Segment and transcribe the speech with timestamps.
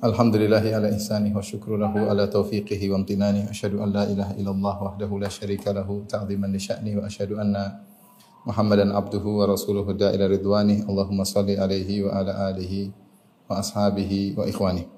[0.00, 3.44] Alhamdulillahi ala ihsani wa syukru lahu ala taufiqihi wa amtinani.
[3.52, 7.84] Asyhadu an la ilaha illallah wahdahu la syarika lahu ta'ziman li sya'ni wa asyhadu anna
[8.48, 10.88] Muhammadan abduhu wa rasuluhu da'ila ridwani.
[10.88, 12.88] Allahumma salli alaihi wa ala alihi
[13.44, 14.88] wa ashabihi wa ikhwani.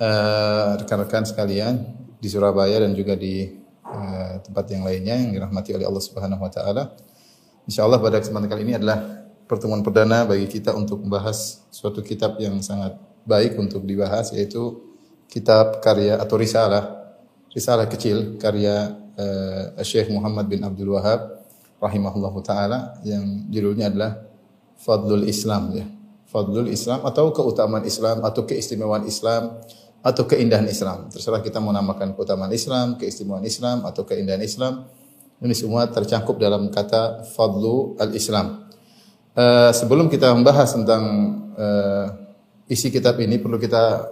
[0.00, 3.52] Eh, rekan-rekan sekalian di Surabaya dan juga di
[3.84, 6.96] eh, tempat yang lainnya yang dirahmati oleh Allah Subhanahu wa taala.
[7.68, 12.56] Insyaallah pada kesempatan kali ini adalah pertemuan perdana bagi kita untuk membahas suatu kitab yang
[12.64, 14.82] sangat baik untuk dibahas yaitu
[15.30, 17.02] kitab karya atau risalah
[17.52, 21.42] risalah kecil karya eh, Syekh Muhammad bin Abdul Wahab
[21.82, 24.12] rahimahullahu taala yang judulnya adalah
[24.82, 25.86] Fadlul Islam ya.
[26.26, 29.60] Fadlul Islam atau keutamaan Islam atau keistimewaan Islam
[30.02, 31.12] atau keindahan Islam.
[31.12, 34.88] Terserah kita mau namakan keutamaan Islam, keistimewaan Islam atau keindahan Islam.
[35.42, 38.70] Ini semua tercakup dalam kata Fadlu al-Islam.
[39.34, 41.02] Eh, sebelum kita membahas tentang
[41.54, 42.06] eh,
[42.72, 44.08] isi kitab ini perlu kita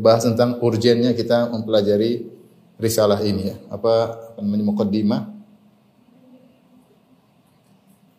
[0.00, 2.24] bahas tentang urgennya kita mempelajari
[2.80, 3.56] risalah ini ya.
[3.68, 5.22] Apa namanya mukaddimah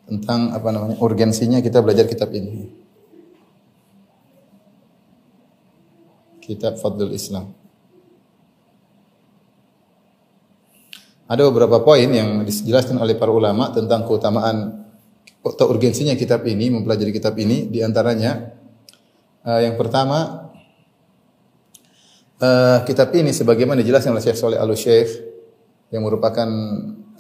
[0.06, 2.70] tentang apa namanya urgensinya kita belajar kitab ini.
[6.44, 7.56] Kitab Fadlul Islam.
[11.24, 14.86] Ada beberapa poin yang dijelaskan oleh para ulama tentang keutamaan
[15.40, 17.72] atau urgensinya kitab ini, mempelajari kitab ini.
[17.72, 18.54] Di antaranya,
[19.48, 20.50] eh, yang pertama,
[22.40, 25.12] eh, kitab ini sebagaimana dijelaskan oleh Syekh Soleh al Syekh
[25.94, 26.50] yang merupakan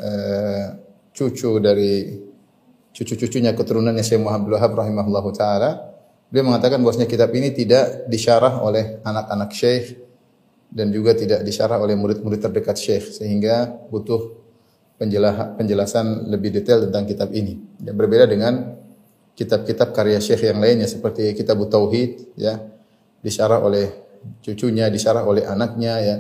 [0.02, 0.65] eh,
[1.13, 2.17] cucu dari
[2.93, 5.93] cucu-cucunya keturunannya Syekh Muhammad Wahab rahimahullahu taala.
[6.33, 10.02] Beliau mengatakan bahwasanya kitab ini tidak disyarah oleh anak-anak Syekh
[10.73, 14.42] dan juga tidak disyarah oleh murid-murid terdekat Syekh sehingga butuh
[14.98, 17.59] penjelasan, lebih detail tentang kitab ini.
[17.81, 18.81] Ya, berbeda dengan
[19.33, 22.61] kitab-kitab karya Syekh yang lainnya seperti kitab Tauhid ya
[23.26, 23.89] disyarah oleh
[24.44, 26.16] cucunya, disyarah oleh anaknya ya.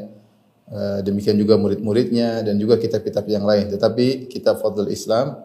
[0.63, 3.67] Eh, demikian juga murid-muridnya dan juga kitab-kitab yang lain.
[3.67, 5.43] Tetapi kitab Fadlul Islam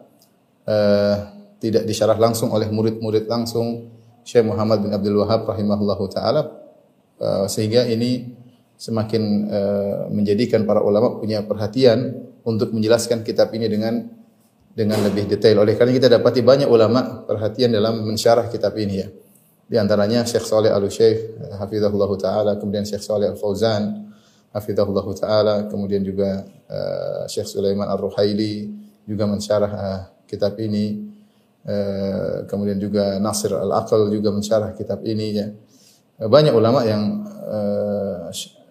[0.63, 1.15] eh,
[1.59, 3.91] tidak disyarah langsung oleh murid-murid langsung
[4.23, 6.59] Syekh Muhammad bin Abdul Wahab rahimahullahu taala
[7.19, 8.31] Eh, sehingga ini
[8.79, 9.51] semakin
[10.07, 12.15] menjadikan para ulama punya perhatian
[12.47, 14.07] untuk menjelaskan kitab ini dengan
[14.73, 15.61] dengan lebih detail.
[15.61, 19.07] Oleh karena kita dapati banyak ulama perhatian dalam mensyarah kitab ini ya.
[19.69, 24.09] Di antaranya Syekh Saleh Al-Syekh hafizahullah taala, kemudian Syekh Saleh Al-Fauzan
[24.49, 28.65] hafizahullah taala, kemudian juga eh, Syekh Sulaiman Ar-Ruhaili
[29.05, 31.05] juga mensyarah eh, kitab ini.
[31.59, 35.47] Eh, kemudian juga Nasir Al-Aqal juga mensyarah kitab ini ya.
[36.17, 38.25] Banyak ulama yang eh,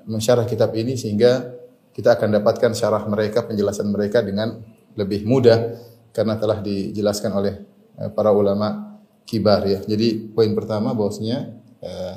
[0.08, 1.47] mensyarah kitab ini sehingga
[1.94, 5.78] kita akan dapatkan syarah mereka, penjelasan mereka dengan lebih mudah
[6.10, 7.54] karena telah dijelaskan oleh
[7.94, 9.78] eh, para ulama kibar ya.
[9.86, 12.16] Jadi poin pertama bahwasanya eh,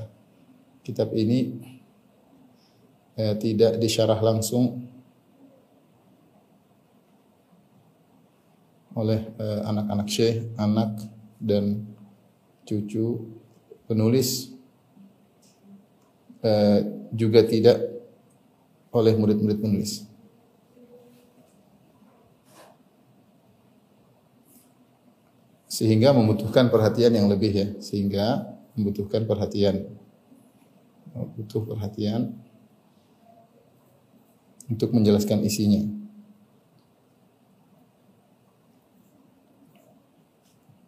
[0.81, 1.61] kitab ini
[3.13, 4.89] eh, tidak disyarah langsung
[8.97, 10.97] oleh eh, anak-anak syekh, anak
[11.37, 11.85] dan
[12.65, 13.29] cucu
[13.85, 14.51] penulis
[16.41, 16.79] eh,
[17.13, 17.77] juga tidak
[18.91, 20.10] oleh murid-murid penulis.
[25.71, 28.43] Sehingga membutuhkan perhatian yang lebih ya, sehingga
[28.75, 29.87] membutuhkan perhatian.
[31.15, 32.35] Butuh perhatian
[34.67, 35.83] untuk menjelaskan isinya.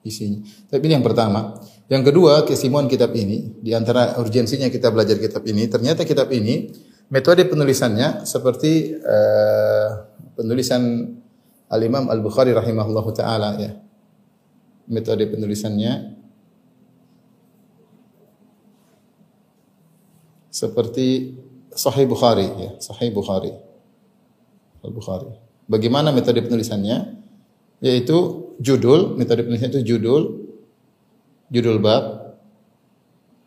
[0.03, 0.43] Isinya.
[0.67, 1.55] Tapi ini yang pertama.
[1.87, 6.71] Yang kedua, kesimpulan kitab ini, di antara urgensinya kita belajar kitab ini, ternyata kitab ini
[7.07, 9.89] metode penulisannya seperti uh,
[10.35, 11.11] penulisan
[11.71, 13.71] Al-Imam Al-Bukhari rahimahullahu taala ya.
[14.87, 16.19] Metode penulisannya
[20.53, 21.39] seperti
[21.73, 23.51] Sahih Bukhari ya, Sahih Bukhari.
[24.83, 25.31] Al-Bukhari.
[25.65, 27.17] Bagaimana metode penulisannya?
[27.79, 30.43] Yaitu judul, metode penulisannya itu judul,
[31.51, 32.35] judul bab,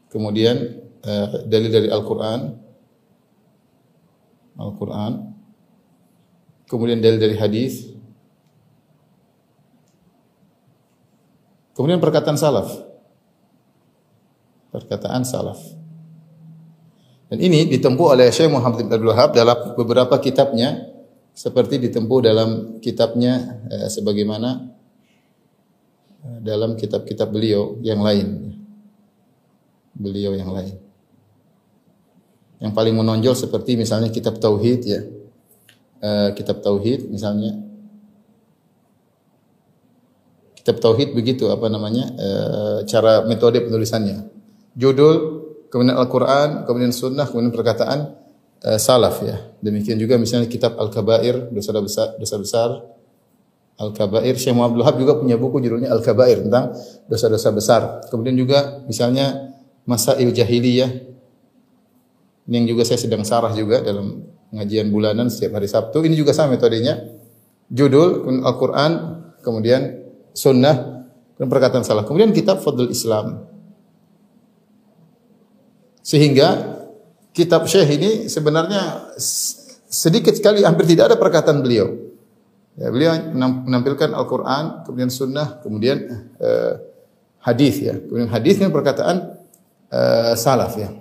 [0.09, 2.57] kemudian uh, dalil dari Al-Quran,
[4.57, 5.13] Al-Quran,
[6.69, 7.96] kemudian dalil dari hadis,
[11.77, 12.73] kemudian perkataan salaf,
[14.73, 15.61] perkataan salaf.
[17.27, 20.97] Dan ini ditempuh oleh Syekh Muhammad bin Abdul Wahab dalam beberapa kitabnya
[21.37, 24.73] seperti ditempuh dalam kitabnya eh, sebagaimana
[26.23, 28.57] eh, dalam kitab-kitab beliau yang lain.
[29.93, 30.79] Beliau yang lain.
[32.57, 35.01] Yang paling menonjol seperti misalnya kitab tauhid ya.
[35.99, 37.66] Eh, kitab tauhid misalnya
[40.67, 42.11] kitab tauhid begitu apa namanya?
[42.19, 44.27] eh, cara metode penulisannya.
[44.75, 45.15] Judul,
[45.71, 48.11] kemudian Al-Qur'an, kemudian sunnah, kemudian perkataan
[48.67, 49.47] eh, salaf ya.
[49.63, 52.71] Demikian juga misalnya kitab Al-Kabair, dosa besar, dosa besar.
[53.79, 56.75] Al-Kabair, Syekh Muhammad Abdul juga punya buku judulnya Al-Kabair tentang
[57.07, 57.83] dosa-dosa besar.
[58.11, 59.55] Kemudian juga misalnya
[59.87, 60.91] Masail Jahiliyah.
[62.51, 64.19] Ini yang juga saya sedang sarah juga dalam
[64.51, 66.03] pengajian bulanan setiap hari Sabtu.
[66.03, 67.07] Ini juga sama metodenya.
[67.71, 68.93] Judul, Al-Quran,
[69.45, 70.06] kemudian
[70.37, 72.05] Sunnah, kemudian perkataan salah.
[72.05, 73.49] Kemudian kitab Fadlul Islam.
[76.05, 76.77] Sehingga
[77.33, 79.17] kitab Syekh ini sebenarnya
[79.89, 81.89] sedikit sekali hampir tidak ada perkataan beliau.
[82.77, 83.17] Ya, beliau
[83.65, 86.77] menampilkan Al-Qur'an, kemudian sunnah, kemudian uh,
[87.41, 87.97] hadis ya.
[87.97, 89.41] Kemudian hadisnya perkataan
[89.89, 90.93] uh, salaf ya.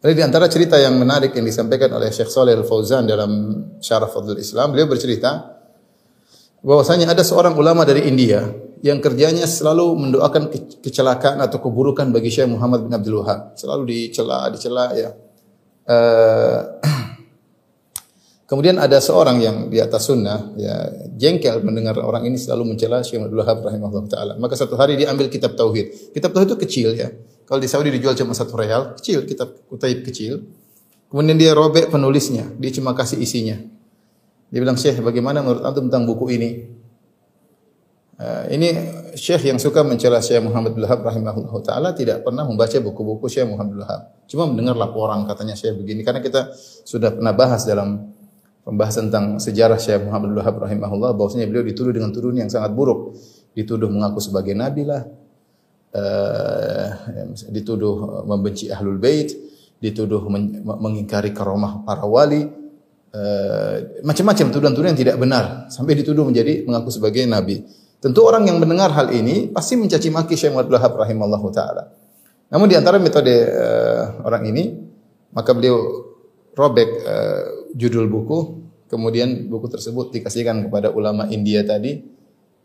[0.00, 3.32] Jadi di antara cerita yang menarik yang disampaikan oleh Syekh Saleh Al-Fauzan dalam
[3.80, 5.59] Syarah Fadlul Islam, beliau bercerita
[6.60, 8.44] bahwasanya ada seorang ulama dari India
[8.80, 10.48] yang kerjanya selalu mendoakan
[10.80, 13.52] kecelakaan atau keburukan bagi Syekh Muhammad bin Abdul Wahab.
[13.56, 15.10] Selalu dicela, dicela ya.
[15.84, 16.60] Uh,
[18.48, 20.86] kemudian ada seorang yang di atas sunnah ya
[21.16, 24.32] jengkel mendengar orang ini selalu mencela Syekh Abdul Wahab rahimahullah taala.
[24.40, 26.16] Maka satu hari dia ambil kitab tauhid.
[26.16, 27.12] Kitab tauhid itu kecil ya.
[27.44, 30.40] Kalau di Saudi dijual cuma satu real, kecil kitab kutaib kecil.
[31.10, 33.58] Kemudian dia robek penulisnya, dia cuma kasih isinya.
[34.50, 36.50] Dia bilang, "Syekh, bagaimana menurut antum tentang buku ini?"
[38.20, 38.68] Uh, ini
[39.16, 43.48] Syekh yang suka mencela Syekh Muhammad bin Wahab rahimahullah taala tidak pernah membaca buku-buku Syekh
[43.48, 44.02] Muhammad bin Wahab.
[44.28, 46.52] Cuma mendengar laporan katanya Syekh begini karena kita
[46.84, 48.12] sudah pernah bahas dalam
[48.60, 52.76] pembahasan tentang sejarah Syekh Muhammad bin Wahab rahimahullah bahwasanya beliau dituduh dengan tuduhan yang sangat
[52.76, 53.16] buruk.
[53.56, 55.00] Dituduh mengaku sebagai nabi lah,
[55.96, 56.88] uh,
[57.48, 59.32] dituduh membenci ahlul bait,
[59.80, 62.46] dituduh men mengingkari karomah para wali,
[64.06, 67.66] macam-macam tuduhan-tuduhan yang tidak benar sampai dituduh menjadi mengaku sebagai nabi.
[68.00, 71.90] Tentu orang yang mendengar hal ini pasti mencaci maki Syekh Muhammad Wahab rahimallahu taala.
[72.48, 74.72] Namun di antara metode uh, orang ini
[75.34, 76.06] maka beliau
[76.54, 77.44] robek uh,
[77.76, 78.38] judul buku,
[78.88, 82.20] kemudian buku tersebut dikasihkan kepada ulama India tadi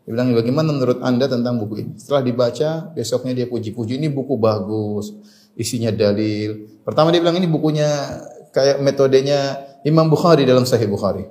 [0.06, 1.92] dia bilang, bagaimana menurut anda tentang buku ini?
[1.98, 5.10] Setelah dibaca, besoknya dia puji-puji, ini buku bagus,
[5.58, 6.78] isinya dalil.
[6.86, 7.90] Pertama dia bilang, ini bukunya
[8.56, 11.28] kayak metodenya Imam Bukhari dalam Sahih Bukhari.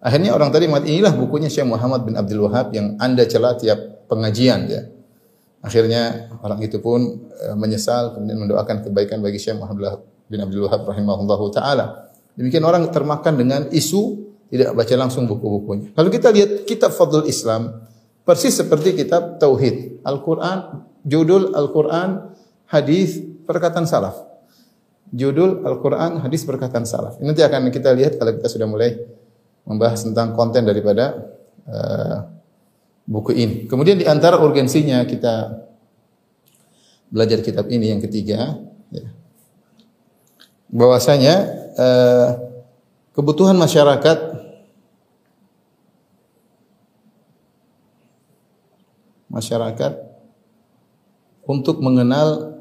[0.00, 4.08] Akhirnya orang tadi mati, inilah bukunya Syekh Muhammad bin Abdul Wahab yang anda celah tiap
[4.08, 4.64] pengajian.
[4.70, 4.88] ya.
[5.60, 10.86] Akhirnya orang itu pun uh, menyesal, kemudian mendoakan kebaikan bagi Syekh Muhammad bin Abdul Wahab
[10.88, 12.14] rahimahullahu ta'ala.
[12.38, 15.92] Demikian orang termakan dengan isu tidak baca langsung buku-bukunya.
[15.92, 17.84] Kalau kita lihat kitab Fadlul Islam,
[18.22, 20.06] persis seperti kitab Tauhid.
[20.06, 22.32] Al-Quran, judul Al-Quran,
[22.70, 24.27] hadis perkataan salaf.
[25.08, 27.16] Judul Al-Quran, hadis perkataan salaf.
[27.16, 28.96] Ini nanti akan kita lihat kalau kita sudah mulai
[29.64, 31.16] membahas tentang konten daripada
[31.64, 32.28] uh,
[33.08, 33.56] buku ini.
[33.64, 35.64] Kemudian di antara urgensinya kita
[37.08, 38.60] belajar kitab ini yang ketiga,
[38.92, 39.08] ya,
[40.68, 41.34] bahwasanya
[41.72, 42.28] uh,
[43.16, 44.18] kebutuhan masyarakat
[49.32, 49.92] masyarakat
[51.48, 52.60] untuk mengenal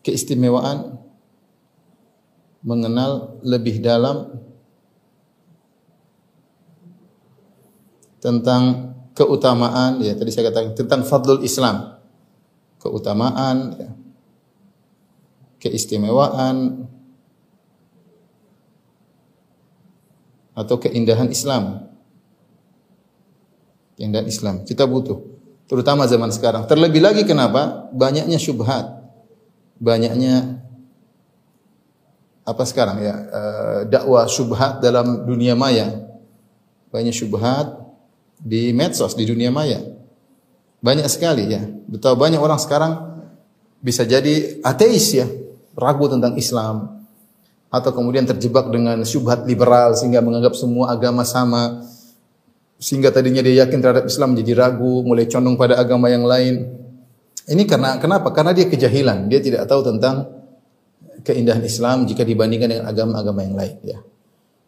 [0.00, 0.96] keistimewaan,
[2.62, 4.38] mengenal lebih dalam
[8.22, 11.98] tentang keutamaan ya tadi saya katakan tentang fadlul Islam
[12.78, 13.90] keutamaan ya,
[15.58, 16.86] keistimewaan
[20.54, 21.90] atau keindahan Islam
[23.98, 25.32] keindahan Islam kita butuh
[25.72, 26.68] terutama zaman sekarang.
[26.68, 27.88] Terlebih lagi kenapa?
[27.96, 29.08] Banyaknya syubhat.
[29.80, 30.60] Banyaknya
[32.52, 33.14] apa sekarang ya?
[33.32, 36.04] Uh, dakwah syubhat dalam dunia maya.
[36.92, 37.72] Banyak syubhat
[38.36, 39.80] di medsos di dunia maya.
[40.84, 41.64] Banyak sekali ya.
[41.88, 42.92] Betapa banyak orang sekarang
[43.80, 45.26] bisa jadi ateis ya,
[45.74, 47.02] ragu tentang Islam
[47.72, 51.80] atau kemudian terjebak dengan syubhat liberal sehingga menganggap semua agama sama
[52.82, 56.66] sehingga tadinya dia yakin terhadap Islam menjadi ragu, mulai condong pada agama yang lain.
[57.46, 58.34] Ini karena kenapa?
[58.34, 60.41] Karena dia kejahilan, dia tidak tahu tentang
[61.22, 63.98] keindahan Islam jika dibandingkan dengan agama-agama yang lain, ya.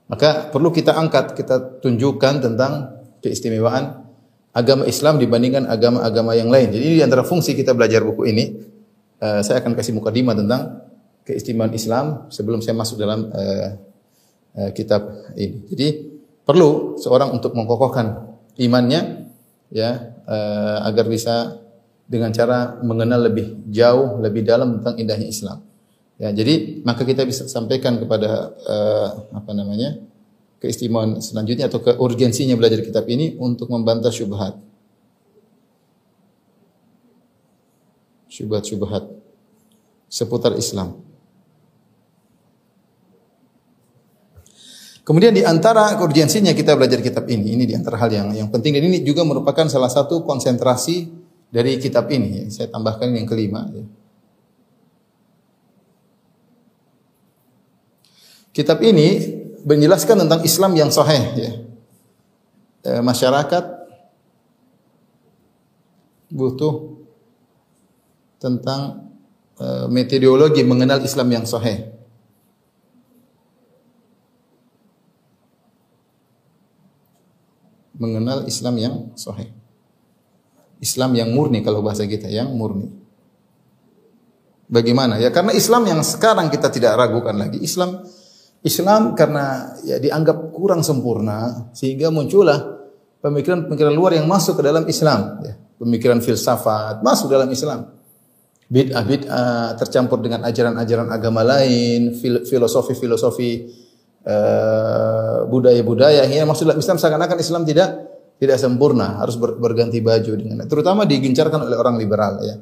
[0.08, 4.04] Maka perlu kita angkat, kita tunjukkan tentang keistimewaan
[4.52, 6.70] agama Islam dibandingkan agama-agama yang lain.
[6.70, 8.44] Jadi di antara fungsi kita belajar buku ini,
[9.24, 10.84] uh, saya akan kasih mukadimah tentang
[11.24, 13.68] keistimewaan Islam sebelum saya masuk dalam uh,
[14.60, 15.08] uh, kitab
[15.40, 15.64] ini.
[15.72, 15.88] Jadi
[16.44, 19.24] perlu seorang untuk mengkokohkan imannya
[19.72, 19.90] ya
[20.28, 21.58] eh, agar bisa
[22.04, 25.58] dengan cara mengenal lebih jauh, lebih dalam tentang indahnya Islam.
[26.24, 30.00] Ya, jadi maka kita bisa sampaikan kepada eh, apa namanya?
[30.56, 34.56] keistimewaan selanjutnya atau keurgensinya belajar kitab ini untuk membantah syubhat.
[38.32, 39.04] Syubhat-syubhat
[40.08, 41.04] seputar Islam.
[45.04, 48.72] Kemudian di antara urgensinya kita belajar kitab ini, ini di antara hal yang yang penting
[48.72, 51.12] dan ini juga merupakan salah satu konsentrasi
[51.52, 52.48] dari kitab ini.
[52.48, 53.68] Saya tambahkan yang kelima.
[53.68, 53.84] Ya.
[58.54, 59.18] Kitab ini
[59.66, 61.24] menjelaskan tentang Islam yang sahih.
[61.34, 61.52] Ya.
[62.86, 63.64] E, masyarakat
[66.30, 67.02] butuh
[68.38, 69.10] tentang
[69.58, 71.94] e, metodologi mengenal Islam yang sahih.
[77.94, 79.50] mengenal Islam yang sahih.
[80.82, 82.90] Islam yang murni kalau bahasa kita yang murni.
[84.68, 85.22] Bagaimana?
[85.22, 87.62] Ya karena Islam yang sekarang kita tidak ragukan lagi.
[87.62, 88.02] Islam
[88.64, 92.80] Islam karena ya dianggap kurang sempurna sehingga muncullah
[93.20, 95.44] pemikiran-pemikiran luar yang masuk ke dalam Islam.
[95.44, 95.54] Ya.
[95.76, 97.92] Pemikiran filsafat masuk dalam Islam.
[98.64, 102.16] Bid'ah bid'ah tercampur dengan ajaran-ajaran agama lain,
[102.48, 103.84] filosofi-filosofi
[104.24, 107.92] Eh, budaya-budaya yang maksud Islam seakan-akan Islam tidak
[108.40, 112.56] tidak sempurna, harus ber, berganti baju dengan terutama digencarkan oleh orang liberal ya.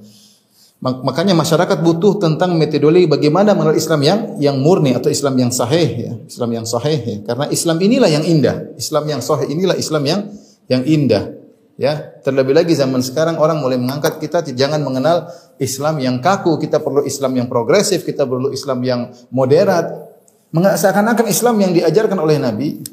[0.82, 5.90] Makanya masyarakat butuh tentang metodologi bagaimana mengenal Islam yang yang murni atau Islam yang sahih
[5.94, 7.16] ya, Islam yang sahih ya.
[7.22, 10.20] Karena Islam inilah yang indah, Islam yang sahih inilah Islam yang
[10.66, 11.38] yang indah.
[11.78, 15.30] Ya, terlebih lagi zaman sekarang orang mulai mengangkat kita jangan mengenal
[15.62, 20.12] Islam yang kaku, kita perlu Islam yang progresif, kita perlu Islam yang moderat,
[20.52, 22.84] Seakan-akan Islam yang diajarkan oleh Nabi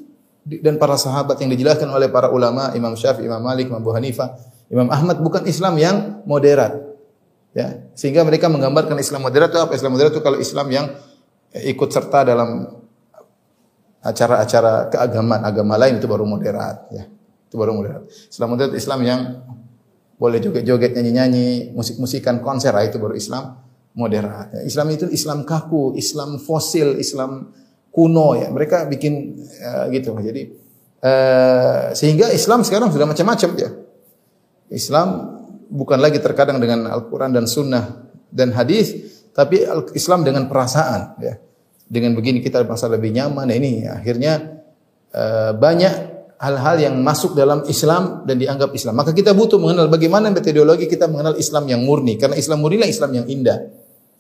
[0.47, 4.31] dan para sahabat yang dijelaskan oleh para ulama, Imam Syafi'i, Imam Malik, Imam Abu Hanifah,
[4.71, 6.88] Imam Ahmad bukan Islam yang moderat.
[7.49, 9.73] Ya, sehingga mereka menggambarkan Islam moderat itu apa?
[9.73, 10.85] Islam moderat itu kalau Islam yang
[11.49, 12.77] ikut serta dalam
[14.05, 17.09] acara-acara keagamaan agama lain itu baru moderat, ya.
[17.49, 18.05] Itu baru moderat.
[18.29, 19.21] Islam moderat Islam yang
[20.21, 23.57] boleh joget-joget, nyanyi-nyanyi, musik-musikan, konser, ah, itu baru Islam
[23.97, 24.53] moderat.
[24.67, 27.49] Islam itu Islam kaku, Islam fosil, Islam
[27.89, 28.51] kuno ya.
[28.53, 30.13] Mereka bikin uh, gitu.
[30.19, 30.53] Jadi
[31.01, 33.69] uh, sehingga Islam sekarang sudah macam-macam ya.
[34.69, 35.38] Islam
[35.69, 38.97] bukan lagi terkadang dengan Al-Qur'an dan Sunnah dan hadis,
[39.31, 41.37] tapi Islam dengan perasaan ya.
[41.89, 43.49] Dengan begini kita merasa lebih nyaman.
[43.49, 44.61] Nah, ini akhirnya
[45.09, 45.93] uh, banyak
[46.37, 48.93] hal-hal yang masuk dalam Islam dan dianggap Islam.
[48.93, 52.21] Maka kita butuh mengenal bagaimana metodologi kita mengenal Islam yang murni.
[52.21, 53.57] Karena Islam murni lah Islam yang indah.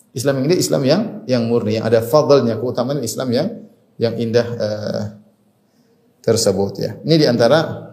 [0.09, 3.47] Islam ini Islam yang yang murni, yang ada fadlnya, keutamaan Islam yang
[4.01, 5.01] yang indah uh,
[6.25, 6.91] tersebut ya.
[7.05, 7.88] Ini di antara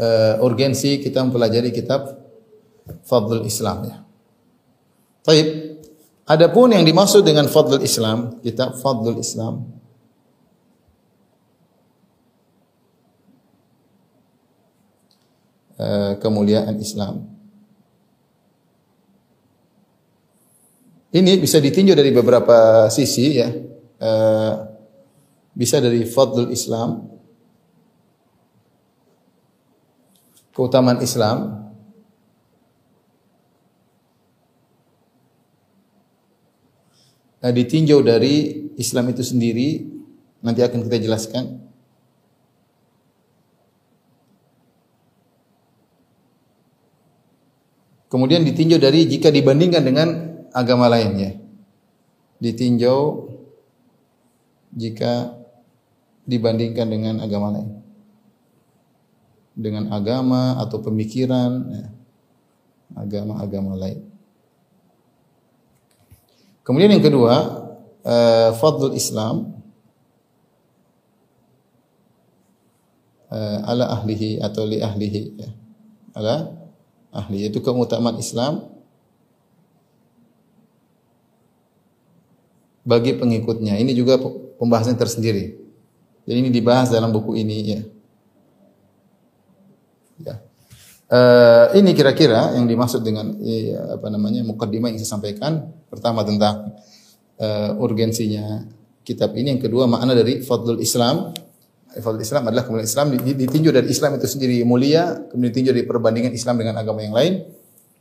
[0.00, 2.08] uh, eh, urgensi kita mempelajari kitab
[3.04, 3.96] Fadl Islam ya.
[5.20, 5.48] Baik.
[6.24, 9.80] Adapun yang dimaksud dengan Fadl Islam, kitab Fadl Islam
[15.80, 17.24] uh, kemuliaan Islam.
[21.10, 23.50] Ini bisa ditinjau dari beberapa sisi ya.
[24.00, 24.54] Uh,
[25.50, 27.19] bisa dari fadlul Islam,
[30.52, 31.70] keutamaan Islam,
[37.40, 39.86] nah, ditinjau dari Islam itu sendiri
[40.40, 41.60] nanti akan kita jelaskan
[48.10, 50.08] kemudian ditinjau dari jika dibandingkan dengan
[50.50, 51.38] agama lainnya.
[52.42, 53.30] Ditinjau
[54.74, 55.38] jika
[56.26, 57.79] dibandingkan dengan agama lain.
[59.60, 61.86] Dengan agama atau pemikiran ya,
[62.96, 64.00] agama-agama lain.
[66.64, 67.34] Kemudian yang kedua,
[68.00, 69.60] uh, fadlul Islam
[73.28, 75.50] uh, ala ahlihi atau li ahlihi ya.
[76.16, 76.56] Ala
[77.12, 78.64] ahli itu keutamaan Islam
[82.86, 83.76] bagi pengikutnya.
[83.76, 84.18] Ini juga
[84.58, 85.58] pembahasan tersendiri.
[86.26, 87.80] Jadi ini dibahas dalam buku ini ya.
[87.80, 87.82] Ya.
[91.10, 95.74] Uh, ini kira-kira yang dimaksud dengan ya, apa namanya mukaddimah yang saya sampaikan.
[95.90, 96.78] Pertama tentang
[97.42, 98.62] uh, urgensinya
[99.02, 101.34] kitab ini, yang kedua makna dari fadlul Islam.
[101.90, 106.30] Fadlul Islam adalah kemuliaan Islam ditinjau dari Islam itu sendiri mulia, kemudian ditinjau dari perbandingan
[106.30, 107.42] Islam dengan agama yang lain.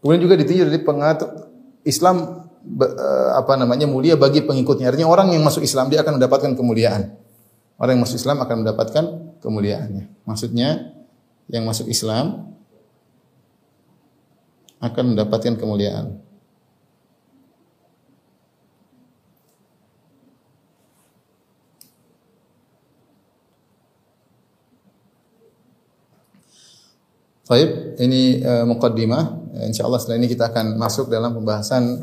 [0.05, 1.49] Kemudian juga ditinjau dari pengatur
[1.81, 4.91] Islam Eh, apa namanya mulia bagi pengikutnya.
[4.91, 7.15] Artinya orang yang masuk Islam dia akan mendapatkan kemuliaan.
[7.79, 9.03] Orang yang masuk Islam akan mendapatkan
[9.39, 10.27] kemuliaannya.
[10.27, 10.91] Maksudnya
[11.47, 12.51] yang masuk Islam
[14.79, 16.19] akan mendapatkan kemuliaan.
[27.49, 29.41] Baik, ini uh, mukaddimah.
[29.73, 31.97] Insyaallah setelah ini kita akan masuk dalam pembahasan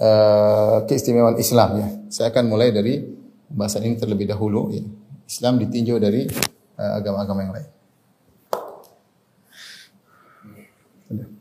[0.00, 1.88] uh, keistimewaan Islam ya.
[2.08, 3.04] Saya akan mulai dari
[3.52, 4.80] pembahasan ini terlebih dahulu ya.
[5.28, 6.24] Islam ditinjau dari
[6.80, 7.68] uh, agama-agama yang lain.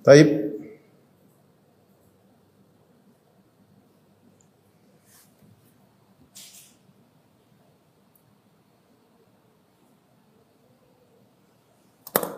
[0.03, 0.50] Baik.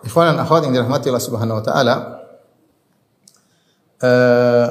[0.03, 1.95] Ikhwan dan akhwat yang dirahmati Allah Subhanahu wa taala.
[4.03, 4.67] Uh,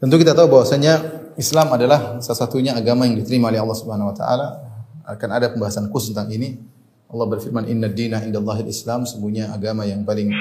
[0.00, 4.16] tentu kita tahu bahwasanya Islam adalah salah satunya agama yang diterima oleh Allah Subhanahu wa
[4.16, 4.46] taala.
[5.04, 6.56] Akan ada pembahasan khusus tentang ini.
[7.10, 10.32] Allah berfirman, "Inna dina indallahil Islam." Sesungguhnya agama yang paling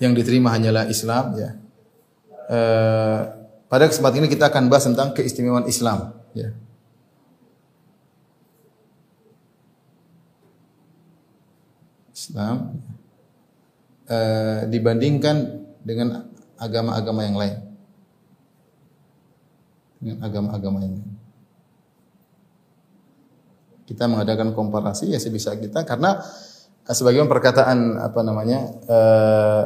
[0.00, 1.50] yang diterima hanyalah Islam ya.
[2.48, 3.20] Uh,
[3.68, 6.56] pada kesempatan ini kita akan bahas tentang keistimewaan Islam ya.
[12.18, 12.82] Islam
[14.10, 15.36] uh, dibandingkan
[15.86, 16.26] dengan
[16.58, 17.56] agama-agama yang lain.
[20.02, 21.14] Dengan agama-agama yang lain.
[23.86, 28.58] Kita mengadakan komparasi ya sebisa kita karena uh, sebagaimana perkataan apa namanya
[28.90, 29.64] uh,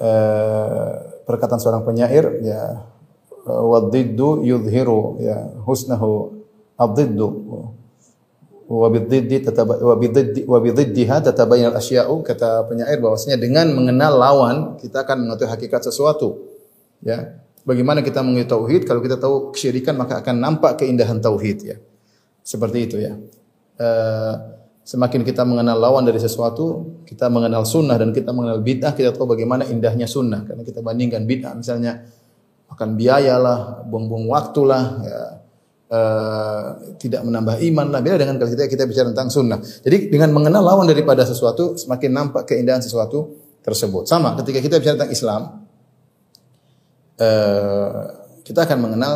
[0.00, 0.92] uh,
[1.28, 2.88] perkataan seorang penyair ya
[3.44, 6.40] wadiddu yudhiru ya husnahu
[6.80, 7.28] adiddu
[8.70, 8.86] wa
[11.26, 16.46] tatabayyana al-asya'u kata penyair bahwasanya dengan mengenal lawan kita akan mengetahui hakikat sesuatu.
[17.02, 17.42] Ya.
[17.66, 18.82] Bagaimana kita mengetahui tauhid?
[18.86, 21.76] Kalau kita tahu kesyirikan maka akan nampak keindahan tauhid ya.
[22.46, 23.18] Seperti itu ya.
[23.74, 24.34] Uh,
[24.86, 29.34] semakin kita mengenal lawan dari sesuatu kita mengenal sunnah dan kita mengenal bid'ah kita tahu
[29.34, 30.46] bagaimana indahnya sunnah.
[30.46, 32.06] Karena kita bandingkan bid'ah misalnya
[32.70, 35.39] akan biaya lah buang-buang waktu lah ya
[35.90, 37.98] Uh, tidak menambah iman lah.
[37.98, 39.58] Beda dengan kalau kita kita bicara tentang sunnah.
[39.58, 43.34] Jadi dengan mengenal lawan daripada sesuatu, semakin nampak keindahan sesuatu
[43.66, 44.06] tersebut.
[44.06, 45.42] Sama ketika kita bicara tentang Islam,
[47.18, 48.00] uh,
[48.46, 49.14] kita akan mengenal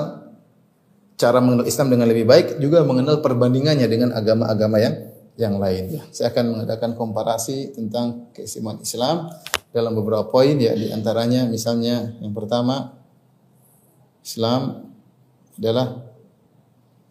[1.14, 4.94] cara mengenal Islam dengan lebih baik, juga mengenal perbandingannya dengan agama-agama yang
[5.34, 5.94] yang lain.
[5.94, 9.30] Ya, saya akan mengadakan komparasi tentang keistimewaan Islam
[9.74, 12.94] dalam beberapa poin ya di antaranya misalnya yang pertama
[14.22, 14.94] Islam
[15.58, 16.13] adalah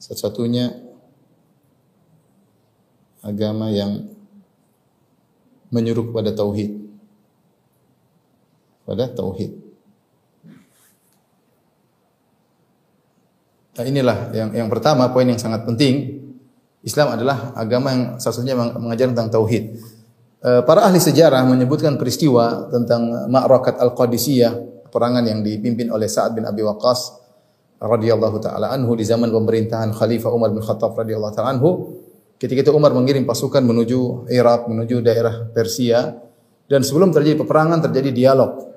[0.04, 0.76] satu-satunya
[3.24, 4.04] agama yang
[5.72, 6.76] menyuruh kepada tauhid.
[8.84, 9.52] Pada tauhid.
[13.74, 16.20] Nah, inilah yang yang pertama poin yang sangat penting.
[16.84, 19.80] Islam adalah agama yang satu-satunya mengajar tentang tauhid.
[20.44, 24.52] Eh, para ahli sejarah menyebutkan peristiwa tentang Ma'rakat Al-Qadisiyah,
[24.92, 27.23] perangan yang dipimpin oleh Sa'ad bin Abi Waqqas
[27.84, 32.00] radhiyallahu taala anhu di zaman pemerintahan Khalifah Umar bin Khattab radhiyallahu taala anhu
[32.40, 36.16] ketika itu Umar mengirim pasukan menuju Irak menuju daerah Persia
[36.72, 38.72] dan sebelum terjadi peperangan terjadi dialog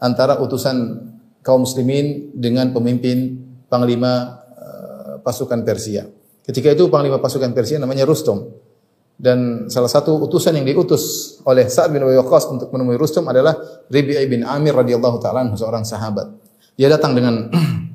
[0.00, 1.08] antara utusan
[1.40, 6.04] kaum muslimin dengan pemimpin panglima uh, pasukan Persia.
[6.44, 8.68] Ketika itu panglima pasukan Persia namanya Rustum.
[9.20, 13.52] Dan salah satu utusan yang diutus oleh Sa'ad bin Waqqas untuk menemui Rustum adalah
[13.92, 16.24] Ribi'i bin Amir radhiyallahu taala seorang sahabat.
[16.80, 17.52] Dia datang dengan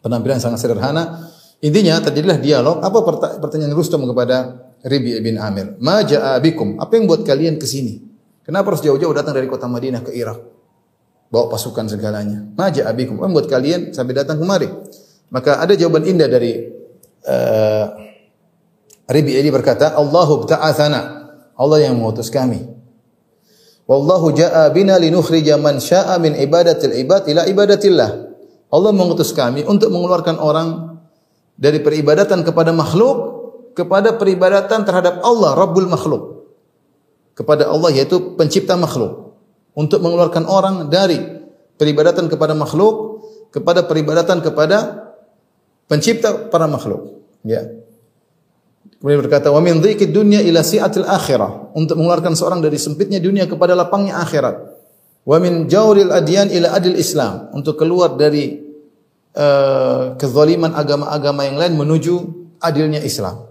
[0.00, 1.28] Penampilan sangat sederhana.
[1.60, 2.80] Intinya terjadilah dialog.
[2.80, 3.04] Apa
[3.36, 5.76] pertanyaan Rustum kepada Ribi bin Amir?
[5.76, 6.80] Ma ja'abikum?
[6.80, 8.00] Apa yang buat kalian ke sini?
[8.40, 10.40] Kenapa harus jauh-jauh datang dari kota Madinah ke Irak?
[11.28, 12.40] Bawa pasukan segalanya.
[12.56, 13.20] Ma ja'abikum?
[13.20, 14.72] Apa yang buat kalian sampai datang kemari?
[15.30, 16.64] Maka ada jawaban indah dari
[17.28, 17.86] uh,
[19.10, 21.00] Ribi ini berkata, Allahu bta'athana.
[21.60, 22.62] Allah yang mengutus kami.
[23.90, 28.29] Wallahu ja'a bina linukhrija man sya'a min ibadatil ibad ila ibadatillah.
[28.70, 30.98] Allah mengutus kami untuk mengeluarkan orang
[31.58, 33.42] dari peribadatan kepada makhluk
[33.74, 36.46] kepada peribadatan terhadap Allah Rabbul makhluk.
[37.34, 39.34] Kepada Allah yaitu pencipta makhluk.
[39.74, 41.18] Untuk mengeluarkan orang dari
[41.78, 45.10] peribadatan kepada makhluk kepada peribadatan kepada
[45.90, 47.26] pencipta para makhluk.
[47.42, 47.66] Ya.
[49.00, 53.48] Kemudian berkata, "Wa min dhikid dunya ila si'atil akhirah." Untuk mengeluarkan seorang dari sempitnya dunia
[53.48, 54.69] kepada lapangnya akhirat.
[55.24, 58.56] Wa min jawril adyan ila adil Islam, untuk keluar dari
[59.36, 62.14] uh, kezaliman agama-agama yang lain menuju
[62.60, 63.48] adilnya Islam.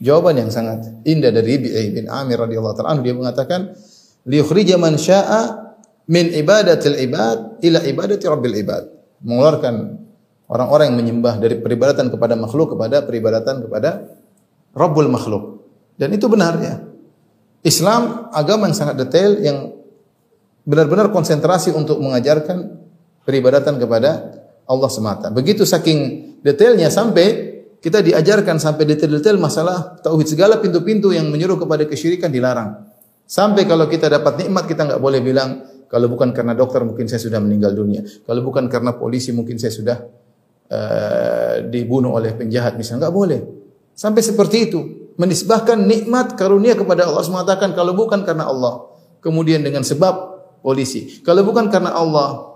[0.00, 3.76] Jawaban yang sangat indah dari Bi'i bin Amir radhiyallahu taala dia mengatakan
[4.24, 5.76] liyukhrija man syaa
[6.08, 8.88] min ibadatil ibad ila ibadati rabbil ibad.
[9.20, 9.74] Mengeluarkan
[10.48, 14.08] orang-orang yang menyembah dari peribadatan kepada makhluk kepada peribadatan kepada
[14.72, 15.68] Rabbul makhluk.
[16.00, 16.80] Dan itu benar ya.
[17.60, 19.79] Islam agama yang sangat detail yang
[20.64, 22.80] benar-benar konsentrasi untuk mengajarkan
[23.24, 25.28] peribadatan kepada Allah semata.
[25.32, 25.98] Begitu saking
[26.44, 32.86] detailnya sampai kita diajarkan sampai detail-detail masalah tauhid segala pintu-pintu yang menyuruh kepada kesyirikan dilarang.
[33.24, 37.18] Sampai kalau kita dapat nikmat kita nggak boleh bilang kalau bukan karena dokter mungkin saya
[37.24, 38.04] sudah meninggal dunia.
[38.04, 39.96] Kalau bukan karena polisi mungkin saya sudah
[40.70, 43.40] uh, dibunuh oleh penjahat misalnya nggak boleh.
[43.96, 44.80] Sampai seperti itu
[45.16, 48.88] menisbahkan nikmat karunia kepada Allah mengatakan kalau bukan karena Allah
[49.24, 51.20] kemudian dengan sebab polisi.
[51.24, 52.50] Kalau bukan karena Allah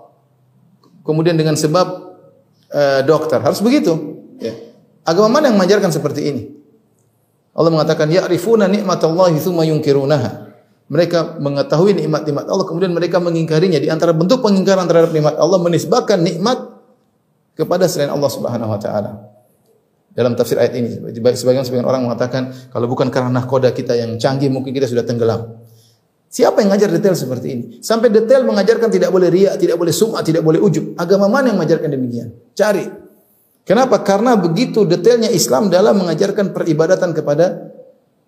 [1.05, 1.87] kemudian dengan sebab
[2.73, 3.93] uh, dokter harus begitu.
[4.41, 4.53] Ya.
[5.05, 6.41] Agama mana yang mengajarkan seperti ini?
[7.55, 10.45] Allah mengatakan ya'rifuna nikmatallahi tsumma yunkirunaha.
[10.85, 13.81] Mereka mengetahui nikmat-nikmat Allah kemudian mereka mengingkarinya.
[13.81, 16.61] Di antara bentuk pengingkaran terhadap nikmat Allah menisbahkan nikmat
[17.55, 19.11] kepada selain Allah Subhanahu wa taala.
[20.15, 24.47] Dalam tafsir ayat ini sebagian sebagian orang mengatakan kalau bukan karena nahkoda kita yang canggih
[24.51, 25.64] mungkin kita sudah tenggelam.
[26.31, 27.63] Siapa yang ngajar detail seperti ini?
[27.79, 30.99] Sampai detail mengajarkan tidak boleh riak, tidak boleh sum'ah, tidak boleh ujub.
[30.99, 32.35] Agama mana yang mengajarkan demikian?
[32.51, 32.85] Cari.
[33.65, 34.03] Kenapa?
[34.03, 37.73] Karena begitu detailnya Islam dalam mengajarkan peribadatan kepada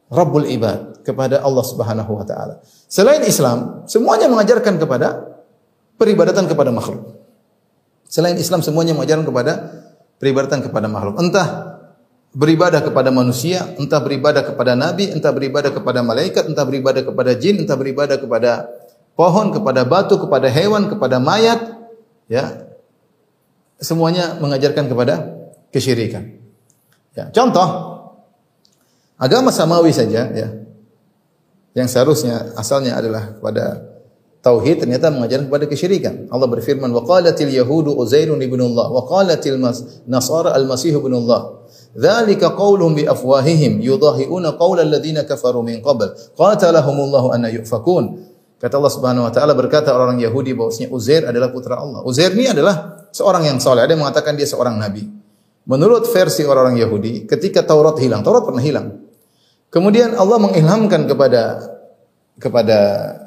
[0.08, 2.64] Rabbul Ibad kepada Allah Subhanahu wa taala.
[2.88, 5.38] Selain Islam, semuanya mengajarkan kepada
[6.00, 7.22] peribadatan kepada makhluk.
[8.08, 9.54] Selain Islam semuanya mengajarkan kepada
[10.18, 11.20] peribadatan kepada makhluk.
[11.20, 11.77] Entah
[12.38, 17.58] beribadah kepada manusia, entah beribadah kepada nabi, entah beribadah kepada malaikat, entah beribadah kepada jin,
[17.58, 18.69] entah beribadah kepada
[19.17, 21.89] pohon, kepada batu, kepada hewan, kepada mayat,
[22.30, 22.69] ya.
[23.82, 25.34] Semuanya mengajarkan kepada
[25.73, 26.38] kesyirikan.
[27.17, 27.97] Ya, contoh
[29.17, 30.47] Agama samawi saja ya.
[31.73, 33.82] Yang seharusnya asalnya adalah kepada
[34.45, 36.30] tauhid ternyata mengajarkan kepada kesyirikan.
[36.30, 39.26] Allah berfirman wa yahudu uzairun ibnullah wa
[40.06, 41.57] nasara al-masih ibnullah.
[41.98, 46.14] Dzalika qauluhum bi afwahihim yudahiuna qaula alladziina kafaru min qabl.
[46.38, 48.22] Qatalahumullahu anna yufakun.
[48.62, 52.06] Kata Allah Subhanahu wa taala berkata orang Yahudi bahwasanya Uzair adalah putra Allah.
[52.06, 53.82] Uzair ini adalah seorang yang saleh.
[53.82, 55.10] Ada yang mengatakan dia seorang nabi.
[55.68, 59.04] Menurut versi orang-orang Yahudi, ketika Taurat hilang, Taurat pernah hilang.
[59.68, 61.60] Kemudian Allah mengilhamkan kepada
[62.38, 62.78] kepada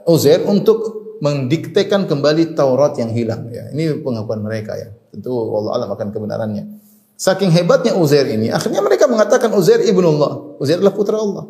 [0.06, 3.68] Uzair untuk mendiktekan kembali Taurat yang hilang ya.
[3.74, 4.88] Ini pengakuan mereka ya.
[5.10, 6.79] Tentu Allah alam akan kebenarannya.
[7.20, 10.56] Saking hebatnya Uzair ini, akhirnya mereka mengatakan Uzair ibnullah.
[10.56, 11.44] Uzair adalah putra Allah.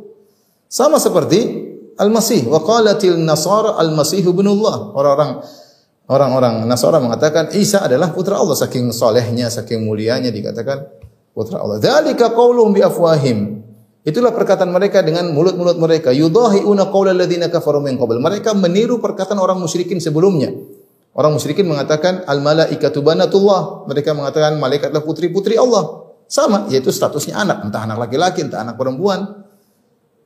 [0.67, 1.39] Sama seperti
[1.95, 2.51] Al-Masih.
[2.51, 4.91] Wa qalatil Nasara Al-Masih ibnullah.
[4.99, 5.47] Orang-orang
[6.11, 8.59] orang-orang Nasara mengatakan Isa adalah putra Allah.
[8.59, 10.91] Saking solehnya, saking mulianya dikatakan
[11.31, 11.79] putra Allah.
[11.79, 13.63] Dzalika qauluhum bi afwahim.
[14.03, 16.11] Itulah perkataan mereka dengan mulut-mulut mereka.
[16.11, 18.19] Yudahiuna qaulal ladzina kafaru min qabl.
[18.19, 20.51] Mereka meniru perkataan orang musyrikin sebelumnya.
[21.21, 23.85] Orang musyrikin mengatakan al malaikatu banatullah.
[23.93, 26.09] Mereka mengatakan malaikatlah putri-putri Allah.
[26.25, 29.45] Sama, yaitu statusnya anak, entah anak laki-laki, entah anak perempuan.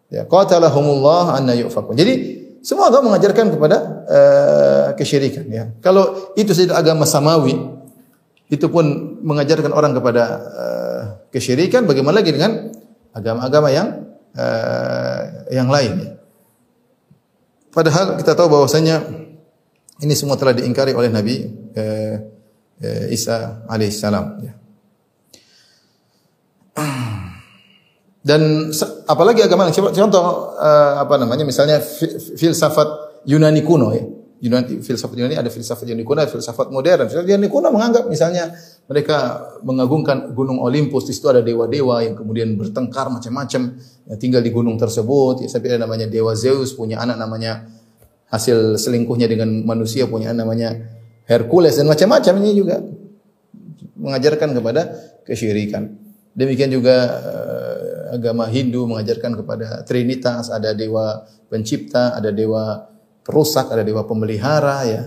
[0.07, 1.98] Ya, qatalahumullah anna yufakun.
[1.98, 2.14] Jadi
[2.62, 3.76] semua agama mengajarkan kepada
[4.07, 5.74] uh, kesyirikan ya.
[5.83, 7.59] Kalau itu saja agama samawi,
[8.46, 11.02] itu pun mengajarkan orang kepada uh,
[11.35, 12.70] kesyirikan, bagaimana lagi dengan
[13.11, 15.92] agama-agama yang uh, yang lain.
[16.07, 16.12] Ya.
[17.74, 19.23] Padahal kita tahu bahwasanya
[20.02, 22.14] ini semua telah diingkari oleh Nabi uh,
[22.83, 24.26] uh, Isa alaihissalam.
[24.42, 24.52] Ya.
[28.28, 28.72] Dan
[29.07, 31.78] apalagi agama yang contoh uh, apa namanya misalnya
[32.35, 34.04] filsafat Yunani kuno ya.
[34.44, 37.07] Yunani filsafat Yunani ada filsafat Yunani kuno, ada filsafat modern.
[37.07, 38.50] Filsafat Yunani kuno menganggap misalnya
[38.85, 44.52] mereka mengagungkan gunung Olympus, di situ ada dewa-dewa yang kemudian bertengkar macam-macam, yang tinggal di
[44.52, 45.44] gunung tersebut.
[45.44, 47.64] Ya, sampai ada namanya dewa Zeus, punya anak namanya
[48.34, 50.74] hasil selingkuhnya dengan manusia, punya namanya
[51.30, 52.82] Hercules dan macam-macam ini juga
[53.94, 54.82] mengajarkan kepada
[55.22, 55.88] kesyirikan.
[56.34, 62.90] Demikian juga uh, agama Hindu mengajarkan kepada Trinitas, ada dewa pencipta, ada dewa
[63.22, 65.02] perusak, ada dewa pemelihara ya.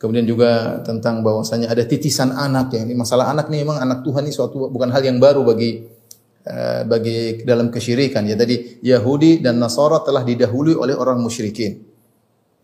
[0.00, 2.82] Kemudian juga tentang bahwasanya ada titisan anak ya.
[2.82, 5.84] Ini masalah anak nih memang anak Tuhan ini suatu bukan hal yang baru bagi
[6.48, 8.34] uh, bagi dalam kesyirikan ya.
[8.34, 11.93] Tadi Yahudi dan Nasara telah didahului oleh orang musyrikin.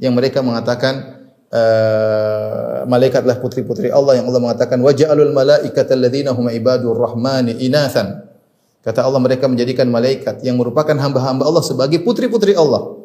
[0.01, 1.21] Yang mereka mengatakan
[1.53, 8.25] uh, malaikat adalah putri-putri Allah yang Allah mengatakan waja'alul malaikata alladzina hum ibadur rahmani inathan.
[8.81, 12.97] Kata Allah mereka menjadikan malaikat yang merupakan hamba-hamba Allah sebagai putri-putri Allah.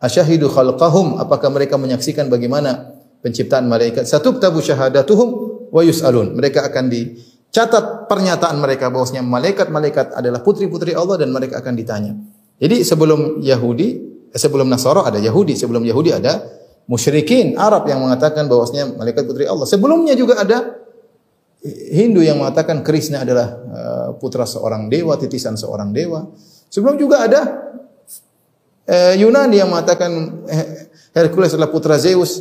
[0.00, 4.08] Asyahidu khalqahum apakah mereka menyaksikan bagaimana penciptaan malaikat.
[4.08, 5.28] Satuktabu syahadatuhum
[5.68, 6.32] wa yus'alun.
[6.32, 12.16] Mereka akan dicatat pernyataan mereka bahwasanya malaikat-malaikat adalah putri-putri Allah dan mereka akan ditanya.
[12.56, 13.98] Jadi sebelum Yahudi, eh,
[14.38, 16.46] sebelum Nasara ada Yahudi, sebelum Yahudi ada
[16.88, 19.66] musyrikin Arab yang mengatakan bahwasanya malaikat putri Allah.
[19.68, 20.78] Sebelumnya juga ada
[21.66, 26.30] Hindu yang mengatakan Krishna adalah uh, putra seorang dewa, titisan seorang dewa.
[26.70, 27.40] Sebelum juga ada
[28.86, 30.10] uh, Yunani yang mengatakan
[31.12, 32.40] Hercules adalah putra Zeus.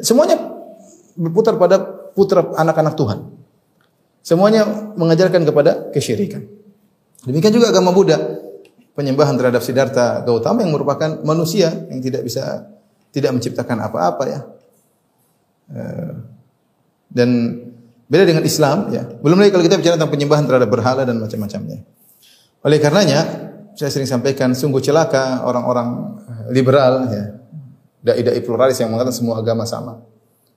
[0.00, 0.38] Semuanya
[1.18, 1.82] berputar pada
[2.14, 3.18] putra anak-anak Tuhan.
[4.24, 6.48] Semuanya mengajarkan kepada kesyirikan.
[7.28, 8.16] Demikian juga agama Buddha,
[8.94, 12.70] penyembahan terhadap Siddhartha Gautama yang merupakan manusia yang tidak bisa
[13.10, 14.40] tidak menciptakan apa-apa ya.
[15.70, 16.12] Uh,
[17.14, 17.30] dan
[18.04, 19.02] Beda dengan Islam ya.
[19.24, 21.82] Belum lagi kalau kita bicara tentang penyembahan terhadap berhala dan macam-macamnya.
[22.64, 23.20] Oleh karenanya,
[23.74, 26.20] saya sering sampaikan sungguh celaka orang-orang
[26.52, 27.24] liberal ya.
[28.04, 30.04] Dai-dai pluralis yang mengatakan semua agama sama.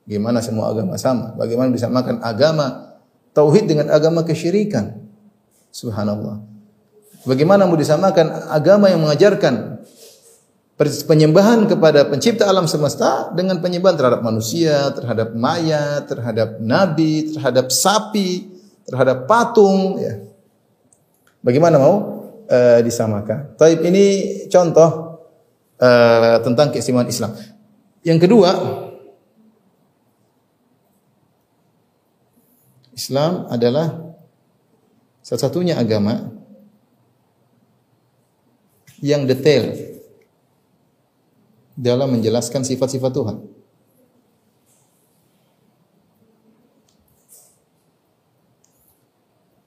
[0.04, 1.32] Gimana semua agama sama?
[1.39, 3.00] Bagaimana bisa makan agama
[3.32, 5.00] tauhid dengan agama kesyirikan?
[5.71, 6.43] Subhanallah.
[7.25, 9.82] Bagaimana mau disamakan agama yang mengajarkan
[10.77, 18.53] penyembahan kepada pencipta alam semesta dengan penyembahan terhadap manusia, terhadap mayat, terhadap nabi, terhadap sapi,
[18.86, 20.21] terhadap patung ya.
[21.41, 21.95] Bagaimana mau
[22.45, 23.58] uh, disamakan?
[23.58, 24.06] Taib ini
[24.53, 25.17] contoh
[25.82, 27.34] uh, tentang keistimewaan Islam.
[28.06, 28.51] Yang kedua,
[32.93, 34.13] Islam adalah
[35.25, 36.37] satu-satunya agama
[39.01, 39.73] yang detail
[41.77, 43.38] dalam menjelaskan sifat-sifat Tuhan.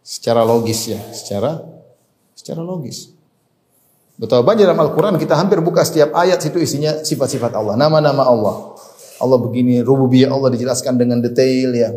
[0.03, 1.63] Secara logis ya, secara
[2.35, 3.15] secara logis.
[4.21, 8.77] Betapa banyak dalam Al-Quran kita hampir buka setiap ayat situ isinya sifat-sifat Allah, nama-nama Allah.
[9.17, 11.93] Allah begini, rububiyah Allah dijelaskan dengan detail ya.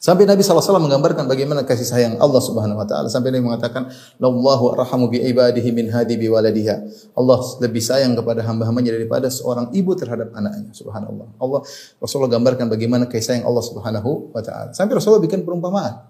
[0.00, 4.72] Sampai Nabi SAW menggambarkan bagaimana kasih sayang Allah Subhanahu wa taala sampai Nabi mengatakan Allahu
[4.72, 6.80] arhamu bi ibadihi min hadi bi waladiha.
[7.12, 10.72] Allah lebih sayang kepada hamba-hambanya daripada seorang ibu terhadap anaknya.
[10.72, 11.36] Subhanallah.
[11.36, 11.60] Allah
[12.00, 14.72] Rasulullah gambarkan bagaimana kasih sayang Allah Subhanahu wa taala.
[14.72, 16.08] Sampai Rasulullah bikin perumpamaan.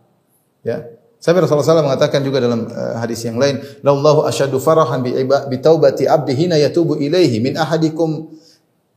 [0.63, 0.87] Ya.
[1.19, 5.57] Sampai Rasulullah SAW mengatakan juga dalam uh, hadis yang lain, "Lallahu asyadu farahan bi, bi
[5.59, 8.39] taubati abdi hina yatubu ilaihi min ahadikum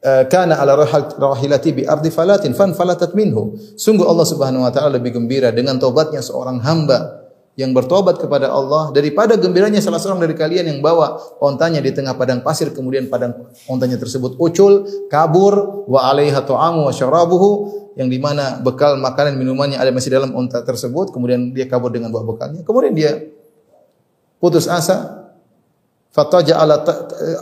[0.03, 0.75] kana ala
[1.15, 3.55] rahilati bi ardi falatin fan falatat minhu.
[3.79, 8.89] Sungguh Allah Subhanahu wa taala lebih gembira dengan tobatnya seorang hamba yang bertobat kepada Allah
[8.89, 13.45] daripada gembiranya salah seorang dari kalian yang bawa ontanya di tengah padang pasir kemudian padang
[13.69, 17.49] ontanya tersebut ucul, kabur wa alaiha ta'amu wa syarabuhu
[17.93, 22.09] yang di mana bekal makanan minumannya ada masih dalam onta tersebut kemudian dia kabur dengan
[22.09, 23.21] buah bekalnya kemudian dia
[24.41, 25.29] putus asa
[26.09, 26.81] fataja ala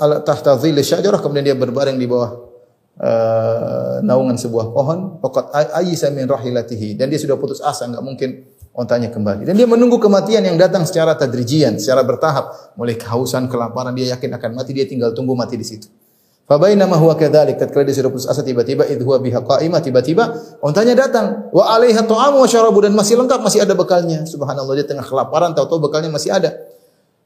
[0.03, 2.50] ala tahta dhilli syajarah kemudian dia berbaring di bawah
[3.01, 8.29] uh, naungan sebuah pohon, faqad ayyisa min rahilatihi dan dia sudah putus asa enggak mungkin
[8.71, 9.43] ontanya kembali.
[9.43, 12.77] Dan dia menunggu kematian yang datang secara tadrijian, secara bertahap.
[12.79, 15.91] Mulai kehausan, kelaparan, dia yakin akan mati, dia tinggal tunggu mati di situ.
[16.47, 20.99] Fabainama huwa kadzalik, tatkala dia sudah putus asa tiba-tiba idh huwa biha qa'imah tiba-tiba ontanya
[20.99, 24.27] datang wa 'alaiha ta'amu wa syarabu dan masih lengkap, masih ada bekalnya.
[24.27, 26.51] Subhanallah dia tengah kelaparan, tahu-tahu bekalnya masih ada.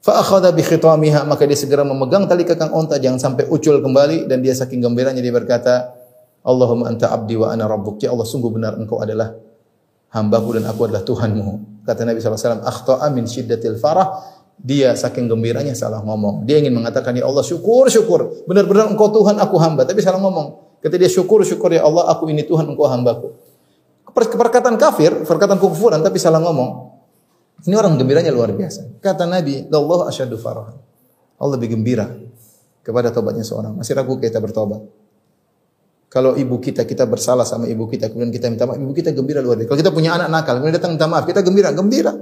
[0.06, 4.30] Fa akhadha bi khitamiha maka dia segera memegang tali kekang onta jangan sampai ucul kembali
[4.30, 5.98] dan dia saking gembiranya dia berkata
[6.46, 7.98] Allahumma anta abdi wa ana rabbuk.
[7.98, 9.34] Ya Allah sungguh benar engkau adalah
[10.14, 11.82] hambaku dan aku adalah Tuhanmu.
[11.82, 14.38] Kata Nabi SAW akhta'a min syiddatil farah.
[14.54, 16.46] Dia saking gembiranya salah ngomong.
[16.46, 18.46] Dia ingin mengatakan ya Allah syukur syukur.
[18.46, 19.82] Benar-benar engkau Tuhan aku hamba.
[19.90, 20.78] Tapi salah ngomong.
[20.86, 23.34] Kata dia syukur syukur ya Allah aku ini Tuhan engkau hambaku.
[24.14, 26.95] Perkataan kafir perkataan kekufuran tapi salah ngomong
[27.66, 29.02] ini orang gembiranya luar biasa.
[29.02, 30.70] Kata Nabi, Allah asyadu farah.
[31.36, 32.06] Allah lebih gembira
[32.86, 33.74] kepada tobatnya seorang.
[33.74, 34.86] Masih ragu kita bertobat.
[36.06, 39.42] Kalau ibu kita, kita bersalah sama ibu kita, kemudian kita minta maaf, ibu kita gembira
[39.42, 39.68] luar biasa.
[39.74, 42.14] Kalau kita punya anak nakal, kemudian datang minta maaf, kita gembira, gembira.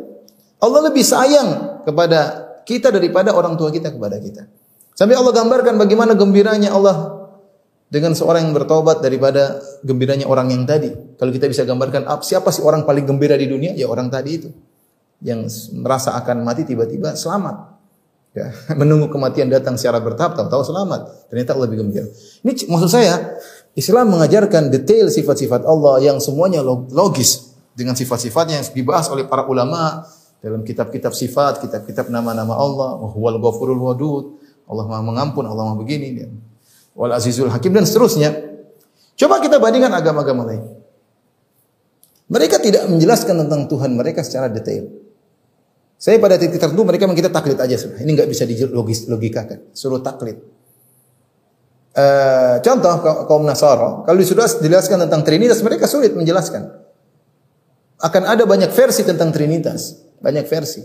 [0.65, 1.49] Allah lebih sayang
[1.85, 2.21] kepada
[2.65, 4.49] kita daripada orang tua kita kepada kita.
[4.97, 7.29] Sampai Allah gambarkan bagaimana gembiranya Allah
[7.93, 10.89] dengan seorang yang bertobat daripada gembiranya orang yang tadi.
[11.21, 13.77] Kalau kita bisa gambarkan, siapa sih orang paling gembira di dunia?
[13.77, 14.49] Ya orang tadi itu
[15.23, 15.47] yang
[15.77, 17.75] merasa akan mati tiba-tiba selamat.
[18.35, 18.51] Ya,
[18.81, 21.31] menunggu kematian datang secara bertahap tahu-tahu selamat.
[21.31, 22.07] Ternyata lebih gembira.
[22.43, 23.39] Ini maksud saya
[23.79, 30.07] Islam mengajarkan detail sifat-sifat Allah yang semuanya logis dengan sifat-sifat yang dibahas oleh para ulama
[30.39, 34.25] dalam kitab-kitab sifat, kitab-kitab nama-nama Allah, wal ghafurul wadud,
[34.71, 36.23] Allah Maha mengampun, Allah Maha begini,
[36.95, 38.31] wal azizul hakim dan seterusnya.
[39.15, 40.63] Coba kita bandingkan agama-agama lain.
[42.31, 45.04] Mereka tidak menjelaskan tentang Tuhan mereka secara detail.
[45.99, 48.03] Saya pada titik tertentu mereka memang kita taklid aja sudah.
[48.03, 49.73] Ini nggak bisa dilogis logikakan.
[49.73, 50.37] Suruh taklid.
[51.95, 52.91] Uh, contoh
[53.31, 56.67] kaum Nasara, kalau sudah dijelaskan tentang Trinitas, mereka sulit menjelaskan.
[58.03, 60.83] Akan ada banyak versi tentang Trinitas, banyak versi.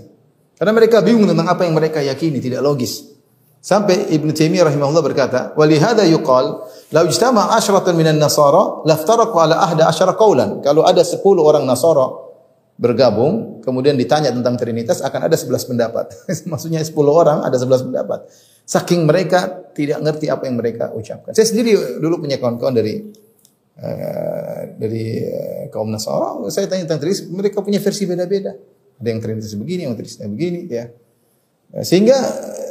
[0.53, 3.09] Karena mereka bingung tentang apa yang mereka yakini, tidak logis.
[3.57, 6.61] Sampai Ibn Taimiyah rahimahullah berkata, "Walihada yuqal,
[6.93, 12.28] law ijtama asyratan minan nasara, laftaraqu ala ahda asyara qaulan." Kalau ada 10 orang Nasara
[12.79, 16.15] bergabung, kemudian ditanya tentang Trinitas, akan ada 11 pendapat.
[16.51, 18.31] Maksudnya 10 orang ada 11 pendapat.
[18.63, 21.35] Saking mereka tidak ngerti apa yang mereka ucapkan.
[21.35, 23.03] Saya sendiri dulu punya kawan-kawan dari
[23.83, 28.55] uh, dari uh, kaum Nasara, saya tanya tentang Trinitas, mereka punya versi beda-beda.
[28.95, 30.87] Ada yang Trinitas begini, yang Trinitas begini, ya.
[31.83, 32.17] Sehingga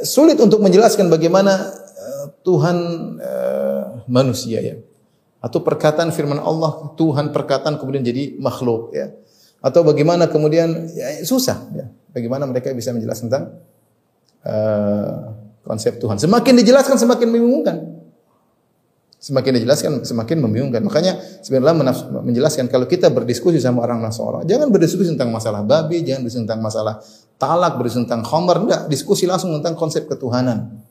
[0.01, 2.77] sulit untuk menjelaskan bagaimana uh, Tuhan
[3.21, 4.75] uh, manusia ya.
[5.39, 9.13] Atau perkataan firman Allah, Tuhan perkataan kemudian jadi makhluk ya.
[9.59, 11.85] Atau bagaimana kemudian ya, susah ya.
[12.15, 13.45] Bagaimana mereka bisa menjelaskan tentang
[14.47, 16.17] uh, konsep Tuhan.
[16.17, 17.77] Semakin dijelaskan semakin membingungkan.
[19.19, 20.79] Semakin dijelaskan semakin membingungkan.
[20.79, 21.91] Makanya sebenarnya
[22.23, 26.63] menjelaskan kalau kita berdiskusi sama orang Nasara, jangan berdiskusi tentang masalah babi, jangan berdiskusi tentang
[26.63, 27.03] masalah
[27.35, 30.81] talak, berdiskusi tentang khamar, enggak, diskusi langsung tentang konsep ketuhanan.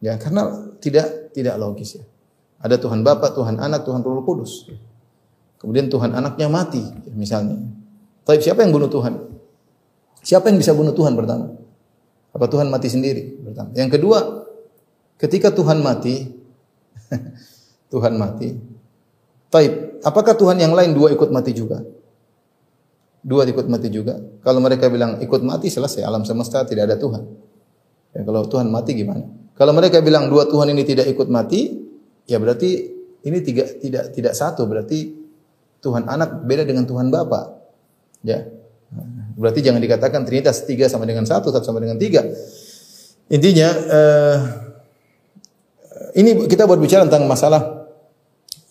[0.00, 2.04] Ya, karena tidak tidak logis ya.
[2.64, 4.72] Ada Tuhan Bapa, Tuhan Anak, Tuhan Roh Kudus.
[5.60, 6.80] Kemudian Tuhan anaknya mati,
[7.12, 7.60] misalnya.
[8.26, 9.14] Tapi siapa yang bunuh Tuhan?
[10.26, 11.54] Siapa yang bisa bunuh Tuhan pertama?
[12.34, 13.38] Apa Tuhan mati sendiri?
[13.46, 13.70] Pertama.
[13.78, 14.18] Yang kedua,
[15.22, 16.26] ketika Tuhan mati,
[17.94, 18.50] Tuhan mati.
[19.46, 21.80] Taib, apakah Tuhan yang lain dua ikut mati juga?
[23.22, 24.18] Dua ikut mati juga.
[24.42, 27.22] Kalau mereka bilang ikut mati selesai alam semesta tidak ada Tuhan.
[28.14, 29.22] Ya, kalau Tuhan mati gimana?
[29.56, 31.72] Kalau mereka bilang dua Tuhan ini tidak ikut mati,
[32.28, 32.70] ya berarti
[33.22, 34.66] ini tiga, tidak tidak satu.
[34.66, 35.14] Berarti
[35.80, 37.55] Tuhan anak beda dengan Tuhan Bapa.
[38.24, 38.48] Ya,
[39.36, 42.24] berarti jangan dikatakan Trinitas tiga sama dengan satu, satu sama dengan tiga.
[43.26, 44.38] Intinya uh,
[46.16, 47.86] ini kita buat bicara tentang masalah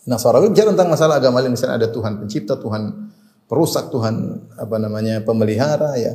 [0.06, 3.10] Nasrani, bicara tentang masalah agama lain misalnya ada Tuhan pencipta, Tuhan
[3.50, 4.16] perusak, Tuhan
[4.54, 6.14] apa namanya pemelihara ya.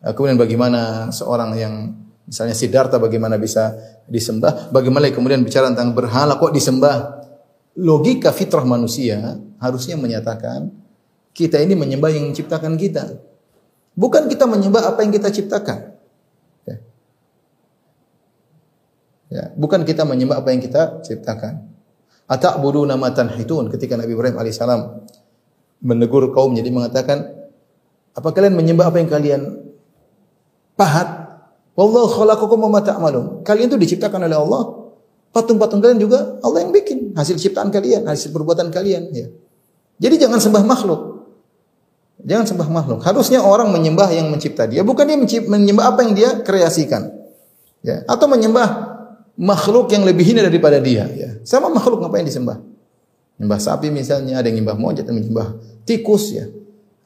[0.00, 1.74] Kemudian bagaimana seorang yang
[2.28, 3.76] misalnya Siddhartha bagaimana bisa
[4.08, 7.20] disembah, bagaimana kemudian bicara tentang berhala kok disembah.
[7.80, 10.68] Logika fitrah manusia harusnya menyatakan
[11.36, 13.20] kita ini menyembah yang menciptakan kita.
[13.94, 15.90] Bukan kita menyembah apa yang kita ciptakan.
[19.30, 21.70] Ya, bukan kita menyembah apa yang kita ciptakan.
[22.26, 25.06] Ata'buduna ma tanhitun ketika Nabi Ibrahim alaihissalam
[25.82, 27.30] menegur kaum jadi mengatakan
[28.10, 29.42] apa kalian menyembah apa yang kalian
[30.74, 31.30] pahat?
[31.78, 33.46] Wallahu khalaqakum wa ta'malun.
[33.46, 34.62] Kalian itu diciptakan oleh Allah.
[35.30, 39.30] Patung-patung kalian juga Allah yang bikin, hasil ciptaan kalian, hasil perbuatan kalian ya.
[40.02, 41.00] Jadi jangan sembah makhluk.
[42.24, 43.00] Jangan sembah makhluk.
[43.04, 47.08] Harusnya orang menyembah yang mencipta dia, bukan dia menyembah apa yang dia kreasikan.
[47.80, 48.68] Ya, atau menyembah
[49.40, 51.08] makhluk yang lebih hina daripada dia.
[51.08, 51.30] Ya.
[51.48, 52.60] Sama makhluk ngapain disembah?
[53.40, 55.56] Menyembah sapi misalnya, ada yang menyembah monyet, ada menyembah
[55.88, 56.44] tikus ya.